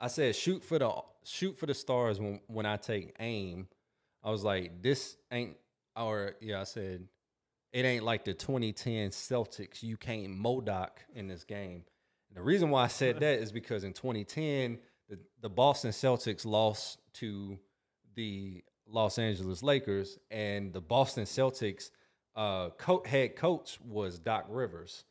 I 0.00 0.08
said 0.08 0.36
shoot 0.36 0.62
for 0.62 0.78
the 0.78 0.92
shoot 1.24 1.56
for 1.58 1.66
the 1.66 1.74
stars 1.74 2.20
when 2.20 2.40
when 2.46 2.66
I 2.66 2.76
take 2.76 3.14
aim. 3.18 3.68
I 4.22 4.30
was 4.30 4.44
like, 4.44 4.82
this 4.82 5.16
ain't 5.32 5.56
or 5.96 6.36
yeah, 6.40 6.60
I 6.60 6.64
said 6.64 7.08
it 7.72 7.84
ain't 7.84 8.04
like 8.04 8.24
the 8.24 8.34
2010 8.34 9.10
Celtics. 9.10 9.82
You 9.82 9.96
can't 9.96 10.30
MODOK 10.30 10.90
in 11.14 11.28
this 11.28 11.44
game. 11.44 11.84
And 12.28 12.36
the 12.36 12.42
reason 12.42 12.70
why 12.70 12.84
I 12.84 12.88
said 12.88 13.20
that 13.20 13.40
is 13.40 13.52
because 13.52 13.84
in 13.84 13.92
2010, 13.92 14.78
the, 15.08 15.18
the 15.40 15.48
Boston 15.48 15.90
Celtics 15.90 16.44
lost 16.44 16.98
to 17.14 17.58
the 18.14 18.62
Los 18.86 19.18
Angeles 19.18 19.62
Lakers, 19.62 20.18
and 20.30 20.72
the 20.72 20.80
Boston 20.80 21.24
Celtics 21.24 21.90
uh, 22.36 22.70
co- 22.78 23.02
head 23.04 23.36
coach 23.36 23.78
was 23.84 24.18
Doc 24.18 24.46
Rivers. 24.48 25.04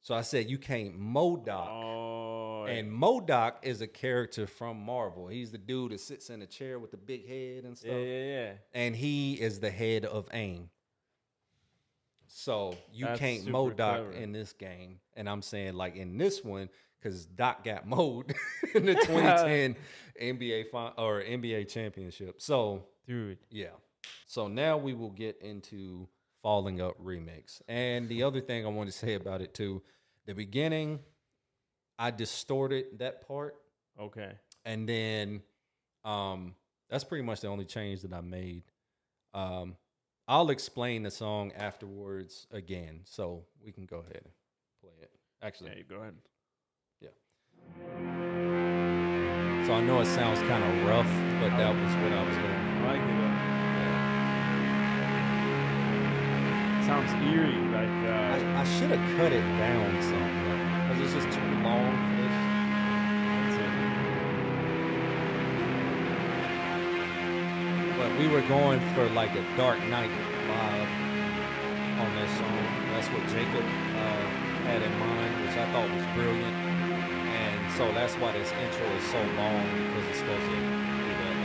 So 0.00 0.14
I 0.14 0.20
said 0.22 0.48
you 0.48 0.58
can't 0.58 0.96
MODOK. 1.00 1.68
Oh, 1.68 2.64
And 2.68 2.92
MODOK 2.92 3.54
is 3.62 3.80
a 3.80 3.86
character 3.88 4.46
from 4.46 4.78
Marvel. 4.80 5.26
He's 5.26 5.50
the 5.50 5.58
dude 5.58 5.90
that 5.92 6.00
sits 6.00 6.30
in 6.30 6.42
a 6.42 6.46
chair 6.46 6.78
with 6.78 6.92
the 6.92 6.96
big 6.96 7.26
head 7.26 7.64
and 7.64 7.76
stuff. 7.76 7.90
yeah, 7.92 7.98
yeah, 7.98 8.24
yeah. 8.24 8.52
And 8.72 8.94
he 8.94 9.34
is 9.34 9.58
the 9.60 9.70
head 9.70 10.04
of 10.04 10.28
AIM. 10.32 10.70
So 12.28 12.76
you 12.92 13.06
That's 13.06 13.18
can't 13.20 13.46
MODOK 13.46 13.76
clever. 13.76 14.10
in 14.12 14.32
this 14.32 14.52
game. 14.52 15.00
And 15.14 15.28
I'm 15.28 15.42
saying 15.42 15.74
like 15.74 15.96
in 15.96 16.18
this 16.18 16.44
one, 16.44 16.68
because 17.00 17.26
Doc 17.26 17.64
got 17.64 17.86
mowed 17.88 18.34
in 18.74 18.86
the 18.86 18.94
2010 19.06 19.76
NBA 20.20 20.70
fin- 20.70 20.92
or 20.98 21.22
NBA 21.22 21.68
championship. 21.68 22.40
So 22.40 22.84
Dude, 23.06 23.38
yeah. 23.50 23.68
So 24.26 24.48
now 24.48 24.76
we 24.76 24.94
will 24.94 25.10
get 25.10 25.40
into 25.40 26.08
Falling 26.42 26.80
Up 26.80 27.00
remix. 27.02 27.60
And 27.68 28.08
the 28.08 28.22
other 28.24 28.40
thing 28.40 28.64
I 28.66 28.68
want 28.68 28.90
to 28.90 28.96
say 28.96 29.14
about 29.14 29.40
it 29.40 29.54
too, 29.54 29.82
the 30.26 30.34
beginning, 30.34 31.00
I 31.98 32.10
distorted 32.10 32.98
that 32.98 33.26
part, 33.26 33.54
okay. 33.98 34.32
and 34.64 34.88
then 34.88 35.42
um, 36.04 36.54
that's 36.90 37.04
pretty 37.04 37.24
much 37.24 37.40
the 37.40 37.48
only 37.48 37.64
change 37.64 38.02
that 38.02 38.12
I 38.12 38.20
made. 38.20 38.64
Um, 39.34 39.76
I'll 40.28 40.50
explain 40.50 41.04
the 41.04 41.10
song 41.10 41.52
afterwards 41.56 42.46
again, 42.50 43.00
so 43.04 43.44
we 43.64 43.72
can 43.72 43.86
go 43.86 43.98
ahead 43.98 44.22
and 44.24 44.32
play 44.82 44.92
it. 45.00 45.10
Actually, 45.42 45.70
Yeah, 45.76 45.82
go 45.88 45.96
ahead. 46.02 46.14
So 49.66 49.74
I 49.74 49.80
know 49.80 50.00
it 50.00 50.06
sounds 50.06 50.38
kind 50.46 50.62
of 50.62 50.86
rough, 50.86 51.10
but 51.42 51.50
that 51.58 51.74
was 51.74 51.92
what 51.98 52.12
I 52.14 52.22
was 52.22 52.36
going. 52.38 52.54
I 52.54 52.86
like 52.86 53.02
it. 53.02 53.16
Sounds 56.86 57.10
eerie, 57.26 57.58
like 57.74 57.90
uh, 58.06 58.14
I, 58.14 58.60
I 58.60 58.64
should 58.64 58.90
have 58.94 59.02
cut 59.18 59.32
it 59.32 59.42
down 59.58 59.90
some 60.06 60.22
because 60.86 61.02
it's 61.02 61.14
just 61.18 61.34
too 61.34 61.50
long 61.66 61.90
for 61.98 62.14
this. 62.22 62.36
But 67.98 68.10
we 68.20 68.28
were 68.28 68.46
going 68.46 68.78
for 68.94 69.08
like 69.18 69.34
a 69.34 69.42
Dark 69.56 69.82
Knight 69.90 70.10
vibe 70.46 70.90
on 71.98 72.14
this 72.14 72.30
song. 72.38 72.62
That's 72.94 73.08
what 73.08 73.26
Jacob 73.34 73.64
uh, 73.64 74.26
had 74.62 74.80
in 74.82 74.94
mind, 75.00 75.42
which 75.42 75.56
I 75.58 75.66
thought 75.72 75.90
was 75.90 76.06
brilliant. 76.14 76.75
So 77.76 77.92
that's 77.92 78.14
why 78.14 78.32
this 78.32 78.50
intro 78.52 78.86
is 78.96 79.04
so 79.04 79.18
long 79.18 79.62
because 79.70 80.08
it's 80.08 80.18
supposed 80.20 80.44
to 80.44 80.48
do 80.48 81.12
that. 81.20 81.36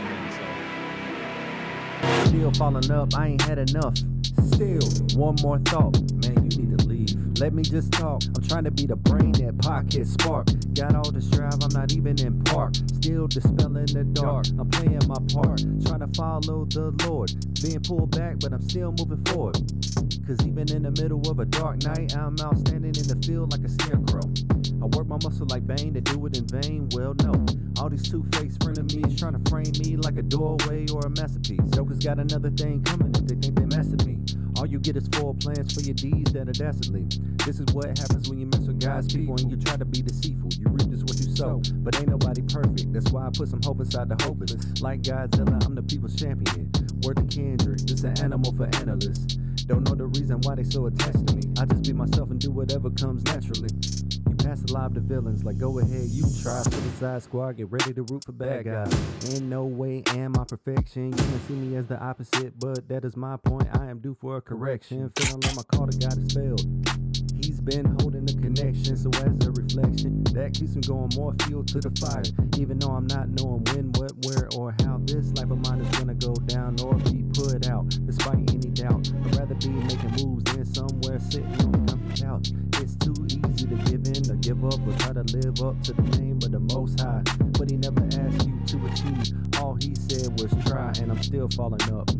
And 2.00 2.24
so 2.24 2.28
Still 2.30 2.50
falling 2.52 2.90
up, 2.90 3.14
I 3.14 3.28
ain't 3.28 3.42
had 3.42 3.58
enough. 3.58 3.98
Still, 4.46 4.80
one 5.14 5.36
more 5.42 5.58
thought. 5.58 6.00
Man, 6.24 6.50
you 6.50 6.56
need 6.62 6.78
to 6.78 6.86
leave. 6.86 7.38
Let 7.38 7.52
me 7.52 7.62
just 7.62 7.92
talk. 7.92 8.22
I'm 8.34 8.42
trying 8.48 8.64
to 8.64 8.70
be 8.70 8.86
the 8.86 8.96
brain 8.96 9.32
that 9.32 9.58
pocket 9.58 10.06
spark. 10.06 10.46
Got 10.72 10.94
all 10.96 11.10
this 11.10 11.26
drive, 11.26 11.62
I'm 11.62 11.68
not 11.74 11.92
even 11.92 12.18
in 12.18 12.42
park. 12.44 12.76
Still 12.76 13.26
dispelling 13.26 13.92
the 13.92 14.04
dark. 14.14 14.46
I'm 14.58 14.70
playing 14.70 15.00
my 15.06 15.18
part. 15.34 15.60
Trying 15.84 16.00
to 16.00 16.08
follow 16.16 16.64
the 16.64 16.94
Lord. 17.06 17.30
Being 17.60 17.80
pulled 17.80 18.16
back, 18.16 18.38
but 18.40 18.54
I'm 18.54 18.66
still 18.66 18.94
moving 18.98 19.22
forward. 19.26 19.56
Cause 20.26 20.38
even 20.46 20.72
in 20.72 20.84
the 20.84 20.92
middle 20.92 21.20
of 21.30 21.40
a 21.40 21.44
dark 21.44 21.82
night, 21.84 22.16
I'm 22.16 22.38
out 22.40 22.56
standing 22.56 22.96
in 22.96 23.06
the 23.06 23.20
field 23.26 23.52
like 23.52 23.64
a 23.64 23.68
scarecrow. 23.68 24.22
I 24.82 24.86
work 24.96 25.06
my 25.06 25.18
muscle 25.22 25.46
like 25.48 25.64
Bane 25.64 25.94
to 25.94 26.00
do 26.00 26.26
it 26.26 26.36
in 26.36 26.44
vain. 26.48 26.88
Well, 26.90 27.14
no. 27.22 27.46
All 27.78 27.88
these 27.88 28.02
two-faced 28.02 28.58
frenemies 28.58 29.16
trying 29.16 29.40
to 29.40 29.50
frame 29.50 29.70
me 29.78 29.96
like 29.96 30.16
a 30.16 30.22
doorway 30.22 30.86
or 30.92 31.06
a 31.06 31.10
masterpiece. 31.10 31.70
Jokers 31.70 31.98
got 31.98 32.18
another 32.18 32.50
thing 32.50 32.82
coming 32.82 33.14
if 33.14 33.24
they 33.28 33.36
think 33.36 33.54
they 33.54 33.76
mess 33.76 33.86
with 33.86 34.04
me. 34.04 34.18
All 34.58 34.66
you 34.66 34.80
get 34.80 34.96
is 34.96 35.06
four 35.12 35.34
plans 35.34 35.72
for 35.72 35.82
your 35.82 35.94
deeds 35.94 36.32
that 36.32 36.48
are 36.48 36.52
dastardly. 36.52 37.06
This 37.46 37.60
is 37.60 37.66
what 37.72 37.96
happens 37.96 38.28
when 38.28 38.40
you 38.40 38.46
mess 38.46 38.66
with 38.66 38.80
God's 38.80 39.14
people 39.14 39.36
and 39.38 39.48
you 39.48 39.56
try 39.56 39.76
to 39.76 39.84
be 39.84 40.02
deceitful. 40.02 40.50
You 40.58 40.66
reap 40.68 40.90
this 40.90 41.02
what 41.02 41.16
you 41.16 41.30
sow, 41.36 41.62
but 41.84 41.94
ain't 41.96 42.08
nobody 42.08 42.42
perfect. 42.42 42.92
That's 42.92 43.10
why 43.12 43.28
I 43.28 43.30
put 43.30 43.50
some 43.50 43.62
hope 43.62 43.78
inside 43.78 44.08
the 44.08 44.20
hopeless. 44.24 44.82
Like 44.82 45.02
Godzilla, 45.02 45.64
I'm 45.64 45.76
the 45.76 45.82
people's 45.82 46.16
champion. 46.16 46.72
Word 47.04 47.18
to 47.18 47.26
Kendrick, 47.30 47.78
this 47.86 48.02
an 48.02 48.18
animal 48.18 48.52
for 48.52 48.66
analysts. 48.74 49.38
Don't 49.72 49.88
know 49.88 49.94
the 49.94 50.04
reason 50.04 50.38
why 50.42 50.54
they 50.54 50.64
so 50.64 50.84
attached 50.84 51.26
to 51.28 51.34
me. 51.34 51.44
I 51.58 51.64
just 51.64 51.82
be 51.84 51.94
myself 51.94 52.30
and 52.30 52.38
do 52.38 52.50
whatever 52.50 52.90
comes 52.90 53.24
naturally. 53.24 53.70
You 54.28 54.36
pass 54.36 54.60
the 54.60 54.70
live 54.74 54.92
to 54.92 55.00
villains, 55.00 55.44
like 55.44 55.56
go 55.56 55.78
ahead, 55.78 56.10
you 56.10 56.24
try. 56.42 56.60
Suicide 56.60 57.22
squad, 57.22 57.56
get 57.56 57.70
ready 57.70 57.94
to 57.94 58.02
root 58.02 58.22
for 58.22 58.32
bad 58.32 58.66
guys. 58.66 59.34
In 59.34 59.48
no 59.48 59.64
way 59.64 60.02
am 60.08 60.38
I 60.38 60.44
perfection. 60.44 61.12
You 61.12 61.16
can 61.16 61.40
see 61.48 61.54
me 61.54 61.76
as 61.76 61.86
the 61.86 61.98
opposite, 61.98 62.58
but 62.58 62.86
that 62.88 63.06
is 63.06 63.16
my 63.16 63.38
point. 63.38 63.66
I 63.72 63.86
am 63.86 64.00
due 64.00 64.14
for 64.20 64.36
a 64.36 64.42
correction. 64.42 65.10
Feeling 65.16 65.40
like 65.40 65.56
my 65.56 65.62
call 65.62 65.86
to 65.86 65.96
God 65.96 66.18
has 66.18 66.32
failed. 66.34 66.66
He's 67.34 67.58
been 67.62 67.86
holding 67.98 68.11
connection, 68.42 68.96
so 68.96 69.08
as 69.22 69.46
a 69.46 69.50
reflection, 69.52 70.24
that 70.34 70.52
keeps 70.52 70.74
me 70.74 70.82
going 70.82 71.08
more 71.14 71.32
fuel 71.44 71.64
to 71.64 71.80
the 71.80 71.90
fire. 72.02 72.22
Even 72.58 72.78
though 72.78 72.90
I'm 72.90 73.06
not 73.06 73.28
knowing 73.28 73.62
when, 73.70 73.92
what, 73.92 74.12
where, 74.26 74.48
or 74.56 74.74
how 74.82 75.00
this 75.04 75.32
life 75.38 75.50
of 75.50 75.58
mine 75.64 75.80
is 75.80 75.98
gonna 75.98 76.14
go 76.14 76.34
down 76.50 76.76
or 76.82 76.94
be 77.08 77.22
put 77.32 77.66
out, 77.68 77.88
despite 78.04 78.50
any 78.50 78.68
doubt. 78.74 79.10
I'd 79.24 79.36
rather 79.38 79.54
be 79.54 79.68
making 79.68 80.12
moves 80.18 80.44
than 80.50 80.66
somewhere 80.66 81.20
sitting 81.20 81.54
on 81.62 81.74
a 81.74 81.82
comfy 81.86 82.22
couch. 82.22 82.50
It's 82.82 82.96
too 82.96 83.14
easy 83.30 83.66
to 83.70 83.76
give 83.86 84.02
in 84.10 84.30
or 84.30 84.36
give 84.42 84.64
up 84.64 84.80
or 84.82 84.92
try 84.98 85.12
to 85.14 85.24
live 85.38 85.62
up 85.62 85.80
to 85.84 85.92
the 85.92 86.02
name 86.18 86.38
of 86.42 86.50
the 86.50 86.60
Most 86.74 87.00
High. 87.00 87.22
But 87.58 87.70
he 87.70 87.76
never 87.76 88.02
asked 88.18 88.46
you 88.46 88.58
to 88.66 88.76
achieve. 88.90 89.32
All 89.60 89.74
he 89.78 89.94
said 89.94 90.34
was 90.40 90.50
try, 90.66 90.92
and 91.00 91.12
I'm 91.12 91.22
still 91.22 91.48
falling 91.48 91.82
up. 91.94 92.10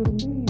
And 0.00 0.48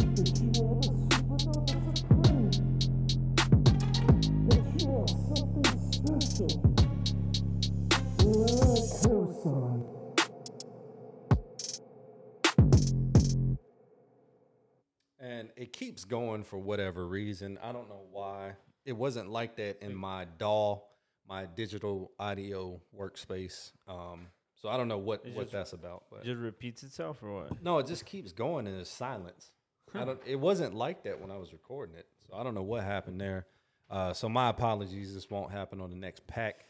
it 15.56 15.72
keeps 15.72 16.04
going 16.04 16.44
for 16.44 16.58
whatever 16.58 17.06
reason. 17.06 17.58
I 17.60 17.72
don't 17.72 17.88
know 17.88 18.02
why. 18.12 18.52
It 18.84 18.92
wasn't 18.92 19.30
like 19.30 19.56
that 19.56 19.82
in 19.82 19.96
my 19.96 20.26
DAW, 20.38 20.80
my 21.28 21.46
digital 21.46 22.12
audio 22.20 22.80
workspace. 22.96 23.72
Um, 23.88 24.28
so 24.60 24.68
I 24.68 24.76
don't 24.76 24.88
know 24.88 24.98
what, 24.98 25.24
It 25.24 25.34
what 25.34 25.44
just- 25.44 25.52
that's 25.52 25.72
about. 25.72 26.04
But 26.10 26.20
It 26.20 26.26
just 26.26 26.38
repeats 26.40 26.82
itself 26.82 27.22
or 27.22 27.42
what? 27.42 27.62
no, 27.62 27.78
it 27.78 27.86
just 27.86 28.04
keeps 28.06 28.32
going 28.32 28.66
and 28.66 28.76
there's 28.76 28.88
silence. 28.88 29.52
I 29.94 30.04
don't. 30.04 30.20
It 30.24 30.36
wasn't 30.36 30.74
like 30.74 31.02
that 31.04 31.20
when 31.20 31.30
I 31.32 31.36
was 31.36 31.52
recording 31.52 31.96
it, 31.96 32.06
so 32.26 32.36
I 32.36 32.44
don't 32.44 32.54
know 32.54 32.62
what 32.62 32.84
happened 32.84 33.20
there. 33.20 33.46
Uh, 33.90 34.12
so 34.12 34.28
my 34.28 34.48
apologies. 34.48 35.12
This 35.14 35.28
won't 35.28 35.50
happen 35.50 35.80
on 35.80 35.90
the 35.90 35.96
next 35.96 36.24
pack, 36.28 36.64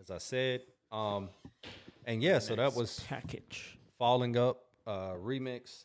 as 0.00 0.10
I 0.10 0.18
said. 0.18 0.62
Um, 0.90 1.30
and 2.04 2.20
yeah, 2.20 2.40
so 2.40 2.56
that 2.56 2.74
was 2.74 2.98
package. 3.08 3.78
falling 3.96 4.36
up 4.36 4.64
uh, 4.88 5.12
remix. 5.12 5.84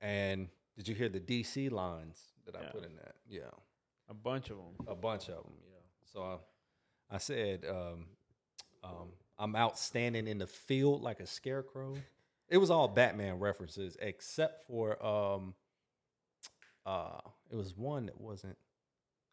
And 0.00 0.48
did 0.76 0.86
you 0.86 0.94
hear 0.94 1.08
the 1.08 1.18
DC 1.18 1.72
lines 1.72 2.22
that 2.46 2.54
I 2.54 2.62
Yeah. 2.62 2.70
put 2.70 2.84
in 2.84 2.94
that? 2.96 3.16
Yeah, 3.28 3.50
A 4.08 4.14
bunch 4.14 4.50
of 4.50 4.58
them. 4.58 4.86
a 4.86 4.94
bunch 4.94 5.28
of 5.28 5.42
them. 5.42 5.54
Yeah. 5.68 5.80
So 6.12 6.22
I, 6.22 7.16
I 7.16 7.18
said, 7.18 7.64
um, 7.68 8.06
um, 8.84 9.12
I'm 9.38 9.54
out 9.54 9.78
standing 9.78 10.26
in 10.26 10.38
the 10.38 10.46
field 10.46 11.02
like 11.02 11.20
a 11.20 11.26
scarecrow. 11.26 11.96
It 12.48 12.56
was 12.58 12.70
all 12.70 12.88
Batman 12.88 13.38
references 13.38 13.96
except 14.00 14.66
for 14.66 15.04
um, 15.04 15.54
uh, 16.86 17.20
it 17.50 17.56
was 17.56 17.76
one 17.76 18.06
that 18.06 18.20
wasn't. 18.20 18.56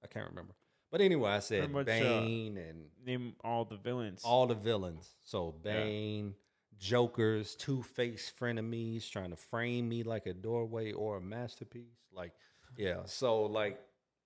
I 0.03 0.07
can't 0.07 0.29
remember. 0.29 0.53
But 0.91 1.01
anyway, 1.01 1.31
I 1.31 1.39
said 1.39 1.71
much, 1.71 1.81
uh, 1.87 1.91
Bane 1.91 2.57
and 2.57 2.85
Name 3.05 3.35
all 3.43 3.65
the 3.65 3.77
villains. 3.77 4.21
all 4.23 4.47
the 4.47 4.55
villains. 4.55 5.15
So 5.23 5.55
Yeah. 5.63 5.73
Bane, 5.73 6.35
Jokers, 6.77 7.55
Two 7.55 7.81
Face 7.81 8.31
frenemies 8.39 9.09
trying 9.09 9.31
to 9.31 9.35
frame 9.35 9.89
me 9.89 10.03
like 10.03 10.25
a 10.25 10.33
doorway 10.33 10.91
or 10.91 11.17
a 11.17 11.21
masterpiece. 11.21 11.97
Like, 12.13 12.33
yeah. 12.77 13.01
So 13.05 13.43
like 13.43 13.79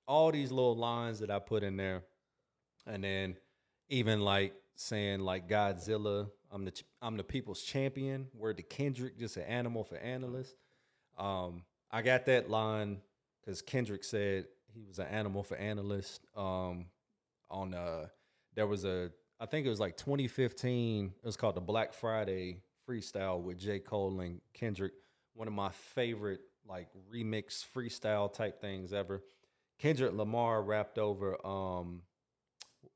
all 0.07 0.31
these 0.31 0.51
little 0.51 0.75
lines 0.75 1.19
that 1.19 1.31
I 1.31 1.39
put 1.39 1.63
in 1.63 1.77
there, 1.77 2.03
and 2.85 3.03
then 3.03 3.37
even 3.89 4.21
like 4.21 4.53
saying 4.79 5.19
like 5.19 5.49
Godzilla, 5.49 6.29
I'm 6.51 6.63
the 6.63 6.73
I'm 7.01 7.17
the 7.17 7.23
people's 7.23 7.61
champion. 7.61 8.27
Word 8.33 8.57
to 8.57 8.63
Kendrick, 8.63 9.19
just 9.19 9.35
an 9.37 9.43
animal 9.43 9.83
for 9.83 9.97
analysts. 9.97 10.55
Um, 11.17 11.63
I 11.91 12.01
got 12.01 12.25
that 12.27 12.49
line 12.49 13.01
because 13.41 13.61
Kendrick 13.61 14.03
said 14.03 14.45
he 14.73 14.81
was 14.87 14.99
an 14.99 15.07
animal 15.07 15.43
for 15.43 15.57
analysts. 15.57 16.21
Um, 16.35 16.85
on 17.49 17.73
uh, 17.73 18.07
there 18.55 18.67
was 18.67 18.85
a 18.85 19.11
I 19.39 19.45
think 19.45 19.65
it 19.65 19.69
was 19.69 19.81
like 19.81 19.97
2015. 19.97 21.13
It 21.21 21.25
was 21.25 21.35
called 21.35 21.55
the 21.55 21.61
Black 21.61 21.93
Friday 21.93 22.61
freestyle 22.87 23.41
with 23.41 23.57
J. 23.57 23.79
Cole 23.79 24.21
and 24.21 24.39
Kendrick. 24.53 24.93
One 25.33 25.47
of 25.47 25.53
my 25.53 25.69
favorite 25.69 26.41
like 26.67 26.87
remix 27.13 27.65
freestyle 27.75 28.31
type 28.31 28.61
things 28.61 28.93
ever. 28.93 29.23
Kendrick 29.77 30.13
Lamar 30.13 30.61
rapped 30.61 30.97
over 30.97 31.45
um 31.45 32.03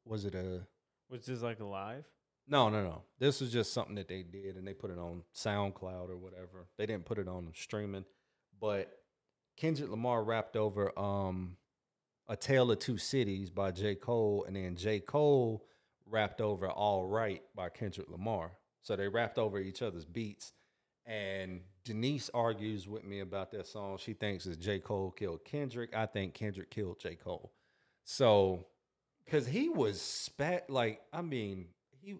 was 0.05 0.23
it 0.23 0.35
a 0.35 0.65
Was 1.09 1.25
this 1.25 1.41
like 1.41 1.59
live? 1.59 2.05
no, 2.47 2.69
no, 2.69 2.83
no. 2.83 3.03
This 3.19 3.39
was 3.39 3.51
just 3.51 3.73
something 3.73 3.95
that 3.95 4.07
they 4.07 4.23
did 4.23 4.57
and 4.57 4.67
they 4.67 4.73
put 4.73 4.91
it 4.91 4.97
on 4.97 5.23
SoundCloud 5.35 6.09
or 6.09 6.17
whatever. 6.17 6.67
They 6.77 6.85
didn't 6.85 7.05
put 7.05 7.17
it 7.19 7.27
on 7.27 7.51
streaming. 7.55 8.05
But 8.59 8.91
Kendrick 9.57 9.89
Lamar 9.89 10.23
rapped 10.23 10.55
over 10.55 10.97
um 10.97 11.57
A 12.27 12.35
Tale 12.35 12.71
of 12.71 12.79
Two 12.79 12.97
Cities 12.97 13.49
by 13.49 13.71
J. 13.71 13.95
Cole, 13.95 14.45
and 14.47 14.55
then 14.55 14.75
J. 14.75 14.99
Cole 14.99 15.65
rapped 16.05 16.41
over 16.41 16.69
All 16.69 17.05
Right 17.05 17.41
by 17.55 17.69
Kendrick 17.69 18.09
Lamar. 18.09 18.51
So 18.81 18.95
they 18.95 19.07
rapped 19.07 19.37
over 19.37 19.59
each 19.59 19.81
other's 19.81 20.05
beats. 20.05 20.53
And 21.05 21.61
Denise 21.83 22.29
argues 22.33 22.87
with 22.87 23.03
me 23.03 23.19
about 23.19 23.51
that 23.51 23.67
song. 23.67 23.97
She 23.97 24.13
thinks 24.13 24.45
that 24.45 24.59
J. 24.59 24.79
Cole 24.79 25.11
killed 25.11 25.43
Kendrick. 25.43 25.93
I 25.95 26.05
think 26.05 26.33
Kendrick 26.33 26.69
killed 26.69 26.99
J. 26.99 27.15
Cole. 27.15 27.51
So, 28.05 28.67
because 29.25 29.47
he 29.47 29.69
was 29.69 30.01
spat 30.01 30.69
like, 30.69 31.01
I 31.11 31.21
mean, 31.21 31.67
he 32.01 32.15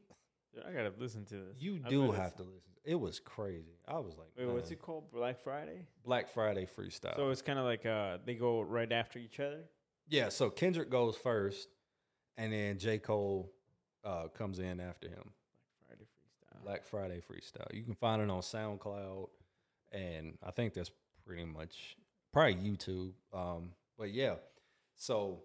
I 0.68 0.72
gotta 0.72 0.94
listen 1.00 1.26
to 1.26 1.36
this. 1.36 1.56
you 1.60 1.80
do 1.80 2.12
have 2.12 2.36
to 2.38 2.44
listen. 2.44 2.60
It 2.86 3.00
was 3.00 3.20
crazy. 3.20 3.78
I 3.88 3.94
was 4.00 4.18
like, 4.18 4.28
Wait, 4.38 4.48
what's 4.48 4.70
man. 4.70 4.74
it 4.78 4.82
called? 4.82 5.10
Black 5.12 5.42
Friday. 5.42 5.86
Black 6.06 6.30
Friday 6.30 6.68
freestyle. 6.78 7.16
So 7.16 7.30
it's 7.30 7.42
kind 7.42 7.58
of 7.58 7.66
like 7.66 7.86
uh, 7.86 8.18
they 8.26 8.36
go 8.36 8.62
right 8.62 8.92
after 8.92 9.20
each 9.20 9.40
other. 9.40 9.62
yeah, 10.10 10.28
so 10.30 10.50
Kendrick 10.50 10.90
goes 10.90 11.16
first, 11.16 11.70
and 12.38 12.52
then 12.52 12.78
J. 12.78 12.98
Cole 13.00 13.52
uh, 14.04 14.28
comes 14.28 14.60
in 14.60 14.80
after 14.82 15.08
him. 15.08 15.32
Black 15.88 15.88
Friday 15.88 16.04
freestyle. 16.04 16.64
Black 16.66 16.84
Friday 16.86 17.22
freestyle. 17.22 17.74
You 17.74 17.84
can 17.84 17.96
find 17.96 18.22
it 18.22 18.30
on 18.30 18.42
SoundCloud, 18.42 19.30
and 19.94 20.38
I 20.46 20.52
think 20.52 20.74
that's 20.74 20.92
pretty 21.26 21.46
much 21.46 21.96
probably 22.34 22.56
YouTube. 22.56 23.14
Um, 23.34 23.70
but 23.98 24.12
yeah, 24.12 24.36
so 24.98 25.44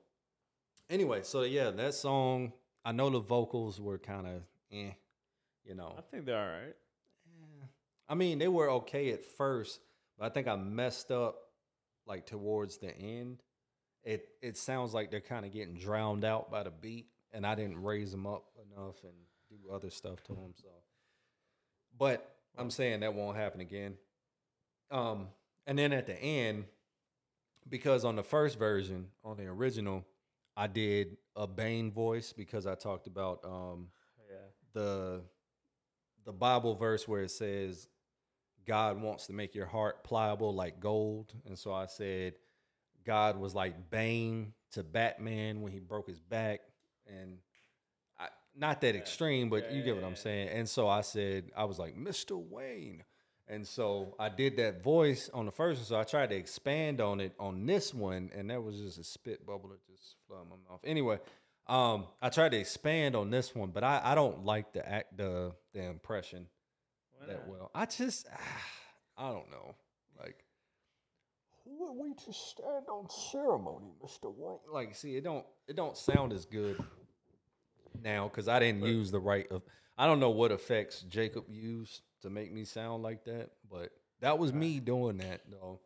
anyway, 0.90 1.20
so 1.22 1.42
yeah, 1.42 1.70
that 1.70 1.94
song. 1.94 2.52
I 2.84 2.92
know 2.92 3.10
the 3.10 3.18
vocals 3.18 3.80
were 3.80 3.98
kind 3.98 4.26
of, 4.26 4.42
eh, 4.72 4.92
you 5.64 5.74
know. 5.74 5.94
I 5.98 6.00
think 6.00 6.24
they're 6.24 6.38
all 6.38 6.46
right. 6.46 6.74
Eh, 7.26 7.66
I 8.08 8.14
mean, 8.14 8.38
they 8.38 8.48
were 8.48 8.70
okay 8.70 9.12
at 9.12 9.24
first, 9.24 9.80
but 10.18 10.26
I 10.26 10.28
think 10.30 10.48
I 10.48 10.56
messed 10.56 11.10
up 11.10 11.36
like 12.06 12.26
towards 12.26 12.78
the 12.78 12.96
end. 12.96 13.42
It 14.02 14.28
it 14.40 14.56
sounds 14.56 14.94
like 14.94 15.10
they're 15.10 15.20
kind 15.20 15.44
of 15.44 15.52
getting 15.52 15.74
drowned 15.74 16.24
out 16.24 16.50
by 16.50 16.62
the 16.62 16.70
beat, 16.70 17.08
and 17.32 17.46
I 17.46 17.54
didn't 17.54 17.82
raise 17.82 18.10
them 18.10 18.26
up 18.26 18.44
enough 18.72 19.02
and 19.02 19.12
do 19.50 19.70
other 19.72 19.90
stuff 19.90 20.22
to 20.24 20.32
them. 20.32 20.54
So, 20.56 20.68
but 21.98 22.36
I'm 22.56 22.70
saying 22.70 23.00
that 23.00 23.14
won't 23.14 23.36
happen 23.36 23.60
again. 23.60 23.94
Um, 24.90 25.28
and 25.66 25.78
then 25.78 25.92
at 25.92 26.06
the 26.06 26.16
end, 26.18 26.64
because 27.68 28.04
on 28.04 28.16
the 28.16 28.22
first 28.22 28.58
version, 28.58 29.08
on 29.22 29.36
the 29.36 29.44
original, 29.46 30.06
I 30.58 30.66
did 30.66 31.16
a 31.36 31.46
Bane 31.46 31.92
voice 31.92 32.32
because 32.32 32.66
I 32.66 32.74
talked 32.74 33.06
about 33.06 33.44
um 33.44 33.88
Yeah. 34.28 34.36
the 34.72 35.22
the 36.24 36.32
Bible 36.32 36.74
verse 36.74 37.06
where 37.08 37.22
it 37.22 37.30
says 37.30 37.88
God 38.66 39.00
wants 39.00 39.26
to 39.28 39.32
make 39.32 39.54
your 39.54 39.66
heart 39.66 40.04
pliable 40.04 40.52
like 40.52 40.80
gold. 40.80 41.32
And 41.46 41.58
so 41.58 41.72
I 41.72 41.86
said 41.86 42.34
God 43.04 43.38
was 43.38 43.54
like 43.54 43.88
Bane 43.90 44.52
to 44.72 44.82
Batman 44.82 45.62
when 45.62 45.72
he 45.72 45.78
broke 45.78 46.08
his 46.08 46.20
back 46.20 46.60
and 47.06 47.38
I, 48.18 48.28
not 48.54 48.80
that 48.82 48.96
extreme, 48.96 49.48
but 49.48 49.70
Yeah, 49.70 49.76
you 49.76 49.82
get 49.84 49.94
what 49.94 50.04
I'm 50.04 50.16
saying. 50.16 50.48
And 50.48 50.68
so 50.68 50.88
I 50.88 51.02
said 51.02 51.50
I 51.56 51.64
was 51.64 51.78
like 51.78 51.96
Mr. 51.96 52.36
Wayne. 52.36 53.04
And 53.48 53.66
so 53.66 54.14
I 54.18 54.28
did 54.28 54.58
that 54.58 54.82
voice 54.82 55.30
on 55.32 55.46
the 55.46 55.52
first 55.52 55.78
one. 55.78 55.86
So 55.86 55.98
I 55.98 56.04
tried 56.04 56.30
to 56.30 56.36
expand 56.36 57.00
on 57.00 57.20
it 57.20 57.32
on 57.40 57.64
this 57.64 57.94
one, 57.94 58.30
and 58.34 58.50
that 58.50 58.62
was 58.62 58.78
just 58.78 58.98
a 58.98 59.04
spit 59.04 59.46
bubble 59.46 59.70
that 59.70 59.86
just 59.86 60.16
flew 60.26 60.36
out 60.36 60.46
my 60.48 60.56
mouth. 60.68 60.80
Anyway, 60.84 61.18
um, 61.66 62.06
I 62.20 62.28
tried 62.28 62.52
to 62.52 62.58
expand 62.58 63.16
on 63.16 63.30
this 63.30 63.54
one, 63.54 63.70
but 63.70 63.84
I, 63.84 64.00
I 64.04 64.14
don't 64.14 64.44
like 64.44 64.72
the 64.72 64.86
act 64.86 65.16
the 65.16 65.52
the 65.72 65.82
impression 65.84 66.46
that 67.26 67.48
well. 67.48 67.70
I 67.74 67.86
just 67.86 68.26
I 69.16 69.28
don't 69.30 69.50
know. 69.50 69.74
Like 70.18 70.44
who 71.64 71.86
are 71.86 71.92
we 71.92 72.14
to 72.14 72.32
stand 72.32 72.86
on 72.88 73.08
ceremony, 73.10 73.92
Mr. 74.04 74.32
White? 74.32 74.60
Like, 74.72 74.94
see, 74.94 75.16
it 75.16 75.24
don't 75.24 75.44
it 75.66 75.76
don't 75.76 75.96
sound 75.96 76.32
as 76.32 76.44
good 76.44 76.82
now 78.02 78.28
because 78.28 78.48
I 78.48 78.58
didn't 78.58 78.82
use 78.82 79.10
the 79.10 79.20
right 79.20 79.50
of 79.50 79.62
I 79.96 80.06
don't 80.06 80.20
know 80.20 80.30
what 80.30 80.52
effects 80.52 81.02
Jacob 81.08 81.44
used 81.48 82.02
to 82.22 82.30
make 82.30 82.52
me 82.52 82.64
sound 82.64 83.02
like 83.02 83.24
that, 83.24 83.50
but 83.70 83.90
that 84.20 84.38
was 84.38 84.52
me 84.52 84.80
doing 84.80 85.18
that 85.18 85.42
though. 85.50 85.80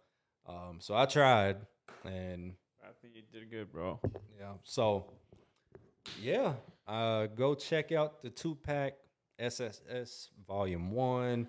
Um, 0.47 0.79
so 0.81 0.95
I 0.95 1.07
tried, 1.07 1.57
and 2.05 2.55
I 2.83 2.89
think 3.01 3.15
you 3.15 3.23
did 3.33 3.51
good, 3.51 3.73
bro. 3.73 4.01
yeah, 4.39 4.55
so 4.65 5.07
yeah, 6.21 6.55
uh, 6.87 7.27
go 7.27 7.55
check 7.55 7.93
out 7.93 8.23
the 8.23 8.31
two 8.31 8.57
pack 8.57 8.95
SSS 9.39 10.31
Volume 10.47 10.91
One, 10.91 11.49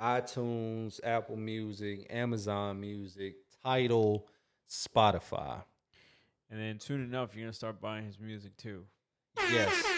iTunes, 0.00 1.00
Apple 1.02 1.36
Music, 1.36 2.06
Amazon 2.10 2.80
Music, 2.80 3.36
Tidal, 3.64 4.26
Spotify. 4.68 5.62
And 6.50 6.60
then 6.60 6.78
soon 6.80 7.02
enough, 7.02 7.34
you're 7.34 7.44
gonna 7.44 7.52
start 7.52 7.80
buying 7.80 8.04
his 8.04 8.20
music 8.20 8.56
too. 8.56 8.84
Yes. 9.50 9.95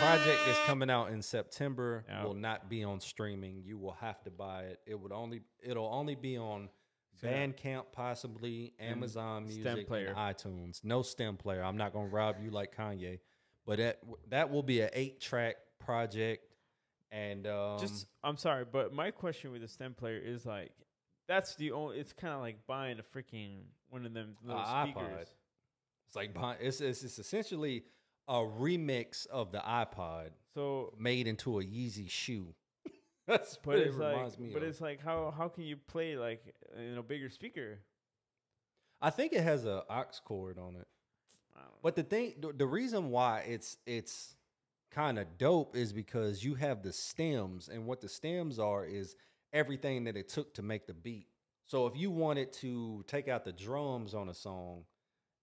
The 0.00 0.06
project 0.06 0.40
that's 0.46 0.58
coming 0.66 0.88
out 0.90 1.10
in 1.10 1.20
September 1.20 2.04
Yeah. 2.08 2.24
will 2.24 2.34
not 2.34 2.70
be 2.70 2.84
on 2.84 3.00
streaming. 3.00 3.62
You 3.62 3.76
will 3.76 3.92
have 3.92 4.22
to 4.24 4.30
buy 4.30 4.62
it. 4.64 4.80
It 4.86 4.98
would 4.98 5.12
only 5.12 5.42
it'll 5.62 5.92
only 5.92 6.14
be 6.14 6.38
on 6.38 6.70
So. 7.20 7.28
Bandcamp, 7.28 7.92
possibly 7.92 8.72
Amazon 8.80 9.46
Stem 9.50 9.62
Music, 9.64 9.86
player. 9.86 10.06
and 10.08 10.16
iTunes. 10.16 10.82
No 10.84 11.02
stem 11.02 11.36
player. 11.36 11.62
I'm 11.62 11.76
not 11.76 11.92
gonna 11.92 12.08
rob 12.08 12.36
you 12.42 12.50
like 12.50 12.74
Kanye, 12.74 13.20
but 13.66 13.76
that 13.78 14.00
that 14.28 14.50
will 14.50 14.62
be 14.62 14.80
an 14.80 14.88
eight 14.94 15.20
track 15.20 15.56
project. 15.78 16.44
And 17.12 17.46
um, 17.46 17.78
Just, 17.80 18.06
I'm 18.22 18.36
sorry, 18.36 18.64
but 18.64 18.94
my 18.94 19.10
question 19.10 19.50
with 19.52 19.60
the 19.62 19.68
stem 19.68 19.94
player 19.94 20.16
is 20.18 20.46
like, 20.46 20.70
that's 21.28 21.56
the 21.56 21.72
only. 21.72 21.98
It's 21.98 22.12
kind 22.14 22.32
of 22.32 22.40
like 22.40 22.66
buying 22.66 22.98
a 23.00 23.02
freaking 23.02 23.64
one 23.90 24.06
of 24.06 24.14
them 24.14 24.36
little 24.44 24.62
iPod. 24.62 24.82
speakers. 24.92 25.28
it's 26.06 26.16
like 26.16 26.32
buy- 26.32 26.56
it's, 26.60 26.80
it's 26.80 27.02
it's 27.02 27.18
essentially 27.18 27.84
a 28.28 28.34
remix 28.38 29.26
of 29.26 29.52
the 29.52 29.58
iPod 29.58 30.30
So, 30.54 30.92
made 30.98 31.26
into 31.26 31.58
a 31.60 31.64
Yeezy 31.64 32.08
shoe. 32.10 32.54
That's 33.26 33.56
but 33.56 33.66
what 33.66 33.78
it 33.78 33.86
it's 33.88 33.96
like, 33.96 34.12
reminds 34.14 34.38
me 34.38 34.50
but 34.52 34.62
of. 34.62 34.68
it's 34.68 34.80
like, 34.80 35.02
how 35.02 35.32
how 35.36 35.48
can 35.48 35.64
you 35.64 35.76
play 35.76 36.16
like 36.16 36.54
in 36.76 36.98
a 36.98 37.02
bigger 37.02 37.28
speaker? 37.30 37.80
I 39.02 39.10
think 39.10 39.32
it 39.32 39.42
has 39.42 39.64
a 39.64 39.84
aux 39.88 40.04
cord 40.24 40.58
on 40.58 40.76
it. 40.76 40.86
I 41.56 41.60
don't 41.60 41.70
know. 41.70 41.78
But 41.82 41.96
the 41.96 42.02
thing, 42.02 42.34
the, 42.40 42.52
the 42.52 42.66
reason 42.66 43.10
why 43.10 43.40
it's 43.48 43.76
it's 43.86 44.36
kind 44.90 45.18
of 45.18 45.38
dope 45.38 45.76
is 45.76 45.92
because 45.92 46.44
you 46.44 46.54
have 46.56 46.82
the 46.82 46.92
stems, 46.92 47.68
and 47.68 47.86
what 47.86 48.00
the 48.00 48.08
stems 48.08 48.58
are 48.58 48.84
is 48.84 49.14
everything 49.52 50.04
that 50.04 50.16
it 50.16 50.28
took 50.28 50.54
to 50.54 50.62
make 50.62 50.86
the 50.86 50.94
beat. 50.94 51.26
So 51.66 51.86
if 51.86 51.96
you 51.96 52.10
wanted 52.10 52.52
to 52.54 53.04
take 53.06 53.28
out 53.28 53.44
the 53.44 53.52
drums 53.52 54.14
on 54.14 54.28
a 54.28 54.34
song 54.34 54.84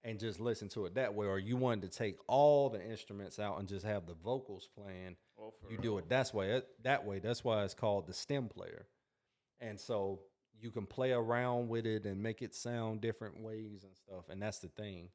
and 0.03 0.19
just 0.19 0.39
listen 0.39 0.69
to 0.69 0.86
it 0.86 0.95
that 0.95 1.13
way, 1.13 1.27
or 1.27 1.38
you 1.39 1.57
wanted 1.57 1.91
to 1.91 1.97
take 1.97 2.17
all 2.27 2.69
the 2.69 2.81
instruments 2.83 3.39
out 3.39 3.60
and 3.60 3.67
just 3.67 3.86
have 3.86 4.05
the 4.05 4.13
vocals 4.13 4.67
playing, 4.75 5.15
Oh, 5.39 5.53
you 5.69 5.77
do 5.77 5.97
it 5.97 6.10
that's 6.10 6.33
way 6.33 6.51
it- 6.51 6.83
that 6.83 7.05
way. 7.05 7.19
That's 7.19 7.43
why 7.43 7.63
it's 7.63 7.73
called 7.73 8.07
the 8.07 8.13
stem 8.13 8.47
player. 8.49 8.88
And 9.60 9.79
so 9.79 10.21
you 10.60 10.71
can 10.71 10.86
play 10.86 11.12
around 11.12 11.67
with 11.69 11.86
it 11.86 12.05
and 12.05 12.21
make 12.21 12.41
it 12.41 12.55
sound 12.55 13.01
different 13.01 13.39
ways 13.41 13.83
and 13.83 13.95
stuff. 13.95 14.29
And 14.29 14.41
that's 14.41 14.60
the 14.60 14.69
thing. 14.69 15.10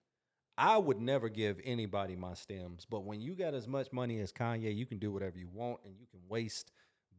I 0.59 0.77
would 0.77 1.01
never 1.01 1.29
give 1.29 1.61
anybody 1.65 2.15
my 2.15 2.35
stems, 2.35 2.85
but 2.89 3.01
when 3.05 3.21
you 3.21 3.35
got 3.35 3.55
as 3.55 3.67
much 3.67 3.91
money 3.93 4.21
as 4.21 4.33
Kanye, 4.33 4.75
you 4.77 4.85
can 4.87 4.99
do 4.99 5.11
whatever 5.11 5.39
you 5.39 5.49
want 5.49 5.81
and 5.85 5.99
you 5.99 6.07
can 6.07 6.21
waste 6.29 6.71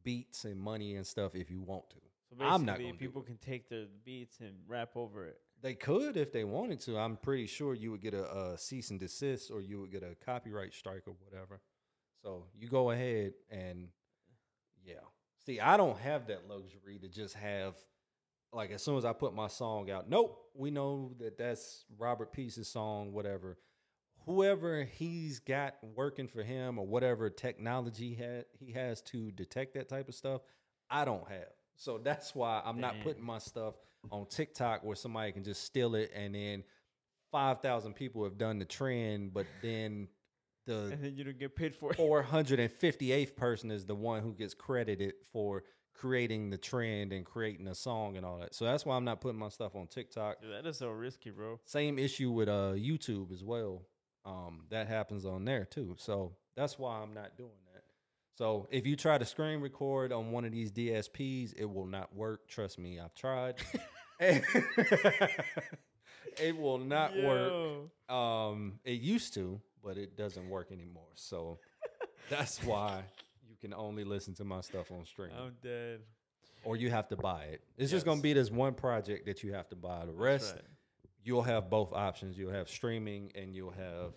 beats 0.04 0.46
and 0.46 0.60
money 0.60 0.96
and 0.96 1.06
stuff 1.08 1.34
if 1.34 1.50
you 1.50 1.60
want 1.62 1.90
to. 1.90 1.96
So 2.30 2.36
basically, 2.36 2.46
I'm 2.54 2.66
not 2.66 2.78
people 3.00 3.22
can 3.24 3.38
take 3.38 3.70
the 3.70 3.88
beats 4.06 4.40
and 4.40 4.54
rap 4.68 4.92
over 4.96 5.26
it. 5.26 5.40
They 5.64 5.76
could 5.76 6.18
if 6.18 6.34
they 6.34 6.44
wanted 6.44 6.82
to. 6.82 6.98
I'm 6.98 7.16
pretty 7.16 7.48
sure 7.48 7.74
you 7.74 7.90
would 7.92 8.02
get 8.02 8.14
a, 8.14 8.52
a 8.52 8.58
cease 8.58 8.92
and 8.92 9.00
desist 9.00 9.50
or 9.50 9.62
you 9.62 9.80
would 9.80 9.92
get 9.92 10.04
a 10.04 10.14
copyright 10.26 10.74
strike 10.74 11.04
or 11.08 11.16
whatever. 11.24 11.62
So 12.22 12.44
you 12.54 12.68
go 12.68 12.92
ahead 12.92 13.34
and 13.50 13.88
yeah. 14.86 14.96
See, 15.46 15.62
I 15.62 15.78
don't 15.78 15.98
have 16.00 16.28
that 16.28 16.50
luxury 16.50 17.00
to 17.00 17.08
just 17.08 17.36
have 17.36 17.76
like 18.52 18.72
as 18.72 18.84
soon 18.84 18.98
as 18.98 19.06
I 19.06 19.14
put 19.14 19.34
my 19.34 19.48
song 19.48 19.90
out, 19.90 20.10
nope, 20.10 20.38
we 20.54 20.70
know 20.70 21.14
that 21.20 21.38
that's 21.38 21.86
Robert 21.98 22.34
Peace's 22.34 22.68
song, 22.68 23.14
whatever. 23.14 23.58
Whoever 24.26 24.84
he's 24.84 25.40
got 25.40 25.76
working 25.96 26.28
for 26.28 26.44
him 26.44 26.78
or 26.78 26.86
whatever 26.86 27.30
technology 27.30 28.18
ha- 28.20 28.46
he 28.60 28.74
has 28.74 29.02
to 29.04 29.32
detect 29.32 29.74
that 29.76 29.90
type 29.90 30.08
of 30.10 30.16
stuff, 30.16 30.42
I 30.90 31.06
don't 31.06 31.28
have. 31.30 31.50
So 31.76 31.98
that's 31.98 32.36
why 32.36 32.62
I'm 32.64 32.80
not 32.80 32.96
putting 33.02 33.24
my 33.24 33.40
stuff 33.40 33.76
on 34.12 34.26
TikTok 34.28 34.84
where 34.84 34.96
somebody 34.96 35.32
can 35.32 35.44
just 35.44 35.64
steal 35.64 35.96
it 35.96 36.12
and 36.16 36.36
then 36.36 36.64
5,000 37.32 37.94
people 37.94 38.24
have 38.24 38.38
done 38.38 38.60
the 38.60 38.66
trend, 38.66 39.34
but 39.34 39.48
then 39.62 40.08
the 40.66 40.90
And 40.92 41.04
then 41.04 41.16
you 41.16 41.24
don't 41.24 41.40
get 41.40 41.56
paid 41.56 41.76
for 41.76 41.92
it. 41.92 41.98
458th 41.98 43.36
person 43.36 43.72
is 43.72 43.86
the 43.86 43.96
one 43.96 44.22
who 44.22 44.34
gets 44.34 44.54
credited 44.54 45.14
for 45.32 45.64
creating 45.96 46.50
the 46.50 46.58
trend 46.58 47.14
and 47.14 47.26
creating 47.26 47.68
a 47.68 47.76
song 47.76 48.18
and 48.18 48.26
all 48.26 48.40
that. 48.40 48.54
So 48.54 48.66
that's 48.66 48.86
why 48.86 48.96
I'm 48.96 49.06
not 49.06 49.22
putting 49.22 49.40
my 49.40 49.50
stuff 49.50 49.76
on 49.76 49.88
TikTok. 49.88 50.42
Dude, 50.42 50.52
that 50.52 50.68
is 50.68 50.78
so 50.78 50.90
risky, 50.90 51.30
bro. 51.32 51.60
Same 51.66 52.00
issue 52.00 52.32
with 52.32 52.50
uh 52.50 52.74
YouTube 52.76 53.32
as 53.32 53.44
well. 53.44 53.84
Um, 54.26 54.66
that 54.70 54.88
happens 54.88 55.26
on 55.26 55.44
there 55.46 55.66
too. 55.66 55.96
So 55.98 56.34
that's 56.56 56.80
why 56.80 57.02
I'm 57.02 57.14
not 57.14 57.36
doing. 57.38 57.52
So 58.36 58.68
if 58.72 58.88
you 58.88 58.96
try 58.96 59.18
to 59.18 59.26
screen 59.26 59.62
record 59.62 60.12
on 60.12 60.32
one 60.32 60.44
of 60.44 60.52
these 60.52 60.72
DSPs, 60.72 61.54
it 61.56 61.66
will 61.66 61.86
not 61.86 62.16
work. 62.16 62.48
Trust 62.48 62.80
me, 62.80 63.00
I've 63.00 63.14
tried. 63.14 63.56
it 64.20 64.44
will 66.58 66.80
not 66.80 67.16
work. 67.16 67.90
Um, 68.10 68.80
it 68.84 69.02
used 69.02 69.36
to, 69.36 69.62
but 69.84 69.98
it 69.98 70.18
doesn't 70.18 70.50
work 70.50 70.72
anymore. 70.72 71.10
So 71.14 71.60
that's 72.30 72.58
why 72.64 73.04
you 73.48 73.56
can 73.62 73.74
only 73.74 74.04
listen 74.04 74.34
to 74.36 74.44
my 74.44 74.62
stuff 74.62 74.92
on 74.92 75.06
stream, 75.06 75.30
I'm 75.40 75.54
dead. 75.62 76.00
or 76.64 76.76
you 76.76 76.90
have 76.90 77.08
to 77.10 77.16
buy 77.16 77.44
it. 77.44 77.62
It's 77.78 77.92
just 77.92 78.06
gonna 78.06 78.22
be 78.22 78.34
this 78.34 78.50
one 78.50 78.74
project 78.74 79.28
that 79.28 79.44
you 79.44 79.54
have 79.54 79.70
to 79.70 79.76
buy. 79.76 80.06
The 80.08 80.14
rest, 80.14 80.56
right. 80.56 80.64
you'll 81.24 81.44
have 81.44 81.70
both 81.70 81.94
options. 81.94 82.36
You'll 82.36 82.52
have 82.54 82.68
streaming, 82.68 83.32
and 83.36 83.56
you'll 83.56 83.72
have 83.72 84.14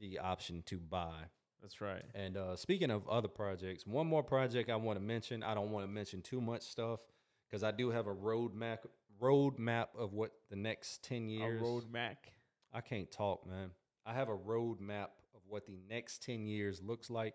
the 0.00 0.18
option 0.18 0.62
to 0.66 0.76
buy. 0.78 1.14
That's 1.60 1.80
right. 1.80 2.04
And 2.14 2.36
uh, 2.36 2.56
speaking 2.56 2.90
of 2.90 3.08
other 3.08 3.28
projects, 3.28 3.86
one 3.86 4.06
more 4.06 4.22
project 4.22 4.70
I 4.70 4.76
want 4.76 4.98
to 4.98 5.04
mention. 5.04 5.42
I 5.42 5.54
don't 5.54 5.70
want 5.70 5.86
to 5.86 5.92
mention 5.92 6.22
too 6.22 6.40
much 6.40 6.62
stuff 6.62 7.00
because 7.48 7.62
I 7.64 7.70
do 7.70 7.90
have 7.90 8.06
a 8.06 8.14
roadmap 8.14 8.78
roadmap 9.20 9.88
of 9.98 10.12
what 10.12 10.30
the 10.48 10.56
next 10.56 11.02
ten 11.02 11.28
years. 11.28 11.60
A 11.60 11.64
road 11.64 11.84
Mac. 11.90 12.32
I 12.72 12.80
can't 12.80 13.10
talk, 13.10 13.46
man. 13.46 13.70
I 14.04 14.14
have 14.14 14.28
a 14.28 14.36
roadmap 14.36 15.08
of 15.34 15.42
what 15.46 15.66
the 15.66 15.76
next 15.88 16.22
10 16.22 16.46
years 16.46 16.80
looks 16.82 17.10
like, 17.10 17.34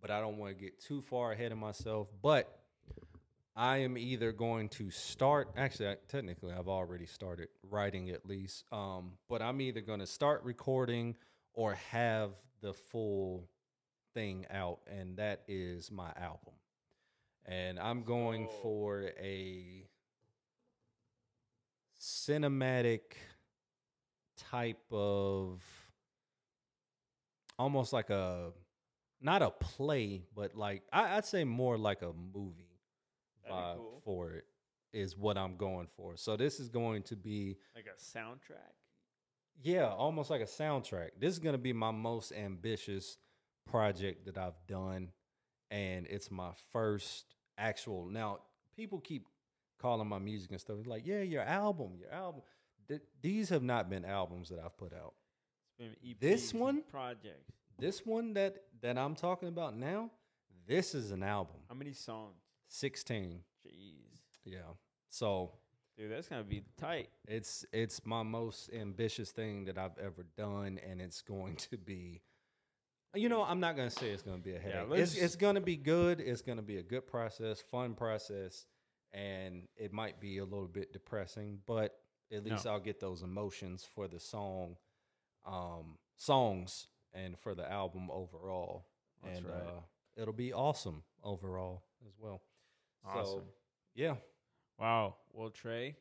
but 0.00 0.10
I 0.10 0.20
don't 0.20 0.38
want 0.38 0.56
to 0.56 0.62
get 0.62 0.80
too 0.80 1.00
far 1.00 1.32
ahead 1.32 1.52
of 1.52 1.58
myself. 1.58 2.08
But 2.22 2.60
I 3.56 3.78
am 3.78 3.96
either 3.96 4.32
going 4.32 4.68
to 4.70 4.90
start, 4.90 5.50
actually, 5.56 5.88
I, 5.88 5.96
technically, 6.08 6.52
I've 6.52 6.68
already 6.68 7.06
started 7.06 7.48
writing 7.68 8.10
at 8.10 8.26
least, 8.26 8.64
um, 8.72 9.12
but 9.28 9.42
I'm 9.42 9.60
either 9.60 9.80
going 9.80 10.00
to 10.00 10.06
start 10.06 10.42
recording 10.44 11.16
or 11.54 11.74
have 11.90 12.30
the 12.60 12.72
full 12.72 13.48
thing 14.14 14.46
out, 14.50 14.80
and 14.86 15.16
that 15.18 15.42
is 15.48 15.90
my 15.90 16.12
album. 16.16 16.54
And 17.44 17.78
I'm 17.78 18.04
going 18.04 18.48
So- 18.48 18.56
for 18.62 19.02
a 19.18 19.88
cinematic 22.00 23.00
type 24.36 24.82
of 24.90 25.62
almost 27.58 27.92
like 27.92 28.10
a 28.10 28.52
not 29.20 29.42
a 29.42 29.50
play, 29.50 30.22
but 30.34 30.54
like 30.56 30.82
I, 30.92 31.16
I'd 31.16 31.24
say 31.24 31.44
more 31.44 31.78
like 31.78 32.02
a 32.02 32.12
movie 32.12 32.80
vibe 33.48 33.76
cool. 33.76 34.00
for 34.04 34.30
it 34.32 34.44
is 34.92 35.16
what 35.16 35.38
I'm 35.38 35.56
going 35.56 35.86
for. 35.96 36.16
So 36.16 36.36
this 36.36 36.58
is 36.60 36.68
going 36.68 37.02
to 37.04 37.16
be 37.16 37.56
Like 37.74 37.86
a 37.86 38.00
soundtrack. 38.18 38.72
yeah, 39.62 39.86
almost 39.88 40.28
like 40.28 40.40
a 40.40 40.44
soundtrack. 40.46 41.10
This 41.18 41.32
is 41.32 41.38
going 41.38 41.54
to 41.54 41.58
be 41.58 41.72
my 41.72 41.90
most 41.92 42.32
ambitious 42.32 43.16
project 43.66 44.26
that 44.26 44.38
I've 44.38 44.66
done 44.66 45.10
and 45.70 46.06
it's 46.06 46.30
my 46.30 46.50
first 46.72 47.34
actual. 47.56 48.06
Now, 48.06 48.40
people 48.76 49.00
keep 49.00 49.26
calling 49.78 50.06
my 50.08 50.18
music 50.18 50.50
and 50.50 50.60
stuff 50.60 50.76
like, 50.86 51.06
"Yeah, 51.06 51.22
your 51.22 51.42
album, 51.42 51.96
your 51.98 52.10
album." 52.10 52.42
Th- 52.88 53.00
these 53.22 53.48
have 53.48 53.62
not 53.62 53.88
been 53.88 54.04
albums 54.04 54.48
that 54.50 54.58
I've 54.58 54.76
put 54.76 54.92
out. 54.92 55.14
It's 55.78 56.20
This 56.20 56.54
one? 56.54 56.82
project. 56.82 57.48
This 57.78 58.04
one 58.04 58.34
that 58.34 58.64
that 58.82 58.98
I'm 58.98 59.14
talking 59.14 59.48
about 59.48 59.74
now, 59.76 60.10
this 60.66 60.94
is 60.94 61.10
an 61.10 61.22
album. 61.22 61.56
How 61.68 61.74
many 61.74 61.92
songs? 61.92 62.36
16. 62.68 63.42
Jeez. 63.66 64.20
Yeah. 64.44 64.58
So 65.08 65.52
Dude, 65.96 66.10
that's 66.12 66.28
gonna 66.28 66.44
be 66.44 66.64
tight. 66.76 67.08
it's 67.26 67.64
it's 67.72 68.04
my 68.04 68.22
most 68.22 68.70
ambitious 68.72 69.30
thing 69.32 69.64
that 69.64 69.78
I've 69.78 69.98
ever 69.98 70.24
done, 70.36 70.78
and 70.78 71.00
it's 71.00 71.22
going 71.22 71.56
to 71.56 71.78
be. 71.78 72.20
You 73.14 73.28
know, 73.28 73.42
I'm 73.42 73.60
not 73.60 73.76
gonna 73.76 73.90
say 73.90 74.10
it's 74.10 74.22
gonna 74.22 74.38
be 74.38 74.54
a 74.54 74.58
headache. 74.58 74.88
let's- 74.88 75.12
it's 75.14 75.22
it's 75.22 75.36
gonna 75.36 75.60
be 75.60 75.76
good. 75.76 76.20
It's 76.20 76.40
gonna 76.42 76.62
be 76.62 76.78
a 76.78 76.82
good 76.82 77.06
process, 77.06 77.60
fun 77.60 77.94
process, 77.94 78.66
and 79.12 79.68
it 79.76 79.92
might 79.92 80.18
be 80.18 80.38
a 80.38 80.44
little 80.44 80.68
bit 80.68 80.92
depressing, 80.92 81.62
but 81.66 82.02
at 82.30 82.42
least 82.44 82.64
No. 82.64 82.72
I'll 82.72 82.80
get 82.80 83.00
those 83.00 83.22
emotions 83.22 83.84
for 83.84 84.08
the 84.08 84.18
song, 84.18 84.78
um, 85.44 85.98
songs, 86.16 86.88
and 87.12 87.38
for 87.38 87.54
the 87.54 87.70
album 87.70 88.10
overall. 88.10 88.86
That's 89.22 89.38
and 89.38 89.46
right. 89.46 89.62
uh, 89.62 89.82
it'll 90.16 90.32
be 90.32 90.54
awesome 90.54 91.04
overall 91.22 91.84
as 92.06 92.16
well. 92.18 92.42
Awesome. 93.04 93.40
So, 93.40 93.54
yeah. 93.94 94.16
Wow. 94.78 95.16
Well, 95.32 95.50
Tré, 95.50 95.96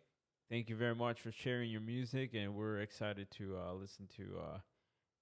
thank 0.50 0.70
you 0.70 0.78
very 0.78 0.96
much 0.96 1.20
for 1.22 1.32
sharing 1.32 1.70
your 1.70 1.82
music, 1.82 2.34
and 2.34 2.56
we're 2.56 2.80
excited 2.80 3.30
to 3.32 3.58
uh, 3.58 3.74
listen 3.74 4.08
to 4.16 4.40
uh, 4.40 4.60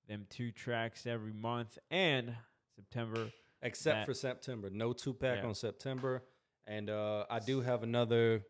them 0.09 0.25
two 0.29 0.51
tracks 0.51 1.05
every 1.05 1.31
month 1.33 1.77
and 1.89 2.35
September. 2.75 3.31
except 3.61 3.99
that- 3.99 4.05
for 4.05 4.13
September. 4.13 4.69
No 4.69 4.91
two 4.91 5.13
pack 5.13 5.39
Yeah. 5.43 5.47
on 5.47 5.55
September, 5.55 6.23
and 6.67 6.89
uh, 6.89 7.25
I 7.29 7.39
do 7.39 7.61
have 7.61 7.83
another 7.83 8.43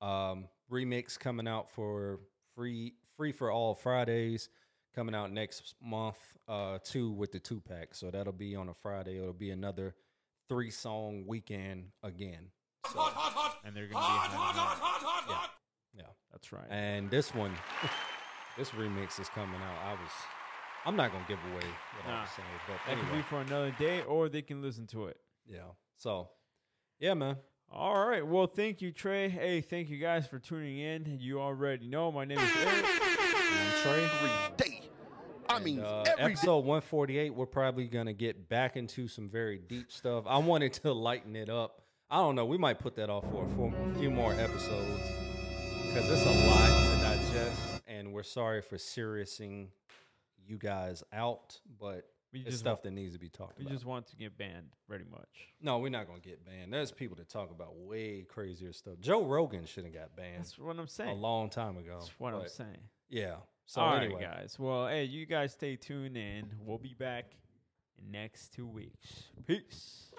um, 0.00 0.48
remix 0.70 1.18
coming 1.18 1.46
out 1.46 1.68
for 1.70 2.20
free 2.54 2.94
free 3.16 3.32
for 3.32 3.50
all 3.50 3.74
Fridays 3.74 4.48
coming 4.94 5.14
out 5.14 5.30
next 5.30 5.74
month. 5.82 6.16
Uh, 6.48 6.78
two 6.82 7.10
with 7.12 7.32
the 7.32 7.38
two 7.38 7.60
pack, 7.60 7.94
so 7.94 8.10
that'll 8.10 8.32
be 8.32 8.56
on 8.56 8.68
a 8.68 8.74
Friday. 8.74 9.18
It'll 9.18 9.32
be 9.32 9.50
another 9.50 9.94
three 10.48 10.70
song 10.70 11.24
weekend 11.26 11.90
again. 12.02 12.50
So, 12.92 12.98
And 13.62 13.76
they're 13.76 13.86
gonna 13.88 14.00
be 14.00 14.36
hot, 14.36 15.50
yeah, 15.94 16.04
That's 16.32 16.50
right. 16.52 16.66
and 16.70 17.10
this 17.10 17.34
one, 17.34 17.52
this 18.58 18.70
remix 18.70 19.20
is 19.20 19.28
coming 19.28 19.60
out. 19.60 19.78
I 19.84 19.92
was. 19.92 20.10
I'm 20.86 20.96
not 20.96 21.12
gonna 21.12 21.24
give 21.28 21.38
away 21.52 21.62
what 21.96 22.06
I 22.06 22.10
Nah. 22.10 22.20
was 22.22 22.30
saying, 22.30 22.48
but 22.66 22.76
That 22.86 22.98
can 23.06 23.16
be 23.16 23.22
for 23.22 23.40
another 23.40 23.70
day, 23.78 24.02
or 24.02 24.28
they 24.28 24.42
can 24.42 24.62
listen 24.62 24.86
to 24.88 25.06
it. 25.06 25.18
yeah. 25.46 25.60
So, 25.96 26.30
yeah, 26.98 27.14
man. 27.14 27.36
All 27.70 28.06
right. 28.06 28.26
Well, 28.26 28.46
thank 28.46 28.80
you, 28.80 28.92
Tré. 28.92 29.30
Hey, 29.30 29.60
thank 29.60 29.90
you 29.90 29.98
guys 29.98 30.26
for 30.26 30.38
tuning 30.38 30.78
in. 30.78 31.18
You 31.20 31.40
already 31.40 31.86
know 31.86 32.10
my 32.10 32.24
name 32.24 32.38
is 32.38 32.56
Erick. 32.56 32.84
I'm 32.84 33.72
Tré. 33.82 34.04
Every 34.04 34.56
day. 34.56 34.80
I 35.48 35.58
mean, 35.58 35.80
Uh, 35.80 36.04
every 36.06 36.16
day. 36.16 36.32
episode 36.32 36.64
148, 36.64 37.30
we're 37.34 37.46
probably 37.46 37.86
gonna 37.88 38.12
get 38.12 38.48
back 38.48 38.76
into 38.76 39.06
some 39.08 39.28
very 39.28 39.58
deep 39.58 39.92
stuff. 39.92 40.24
I 40.26 40.38
wanted 40.38 40.72
to 40.74 40.92
lighten 40.92 41.36
it 41.36 41.48
up. 41.50 41.82
I 42.10 42.16
don't 42.16 42.34
know. 42.34 42.46
We 42.46 42.56
might 42.58 42.78
put 42.80 42.96
that 42.96 43.08
off 43.10 43.24
for 43.30 43.44
a, 43.44 43.48
for 43.50 43.72
a 43.90 43.94
few 43.98 44.10
more 44.10 44.32
episodes 44.32 45.00
because 45.86 46.10
it's 46.10 46.24
a 46.24 46.48
lot 46.48 46.68
to 46.68 47.02
digest, 47.02 47.82
and 47.86 48.12
we're 48.12 48.22
sorry 48.24 48.62
for 48.62 48.78
seriousing 48.78 49.70
you 50.50 50.58
guys 50.58 51.02
out, 51.12 51.60
but 51.78 52.04
We 52.32 52.40
it's 52.40 52.56
stuff 52.58 52.78
want- 52.78 52.82
that 52.82 52.90
needs 52.90 53.12
to 53.14 53.18
be 53.20 53.28
talked 53.28 53.58
We 53.58 53.62
about. 53.64 53.70
We 53.70 53.76
just 53.76 53.86
want 53.86 54.06
to 54.08 54.16
get 54.16 54.36
banned, 54.36 54.70
pretty 54.88 55.04
much. 55.10 55.48
no, 55.60 55.78
we're 55.78 55.88
not 55.90 56.06
gonna 56.06 56.20
get 56.20 56.44
banned. 56.44 56.72
There's 56.72 56.90
people 56.92 57.16
that 57.16 57.28
talk 57.28 57.50
about 57.50 57.76
way 57.76 58.22
crazier 58.22 58.72
stuff. 58.72 58.94
Joe 59.00 59.24
Rogan 59.24 59.64
should 59.64 59.84
have 59.84 59.94
got 59.94 60.16
banned 60.16 60.40
That's 60.40 60.58
what 60.58 60.78
I'm 60.78 60.88
saying. 60.88 61.10
a 61.10 61.14
long 61.14 61.48
time 61.50 61.76
ago. 61.78 61.98
That's 62.00 62.18
what 62.20 62.34
I'm 62.34 62.48
saying. 62.48 62.82
Yeah. 63.08 63.36
So 63.66 63.80
All 63.80 63.94
right, 63.94 64.02
anyway, 64.04 64.20
guys. 64.22 64.56
Well, 64.58 64.88
hey, 64.88 65.04
you 65.04 65.26
guys 65.26 65.52
stay 65.52 65.76
tuned, 65.76 66.16
and 66.16 66.52
we'll 66.64 66.78
be 66.78 66.94
back 66.94 67.36
in 67.98 68.10
next 68.10 68.52
two 68.52 68.66
weeks. 68.66 69.24
Peace. 69.46 70.10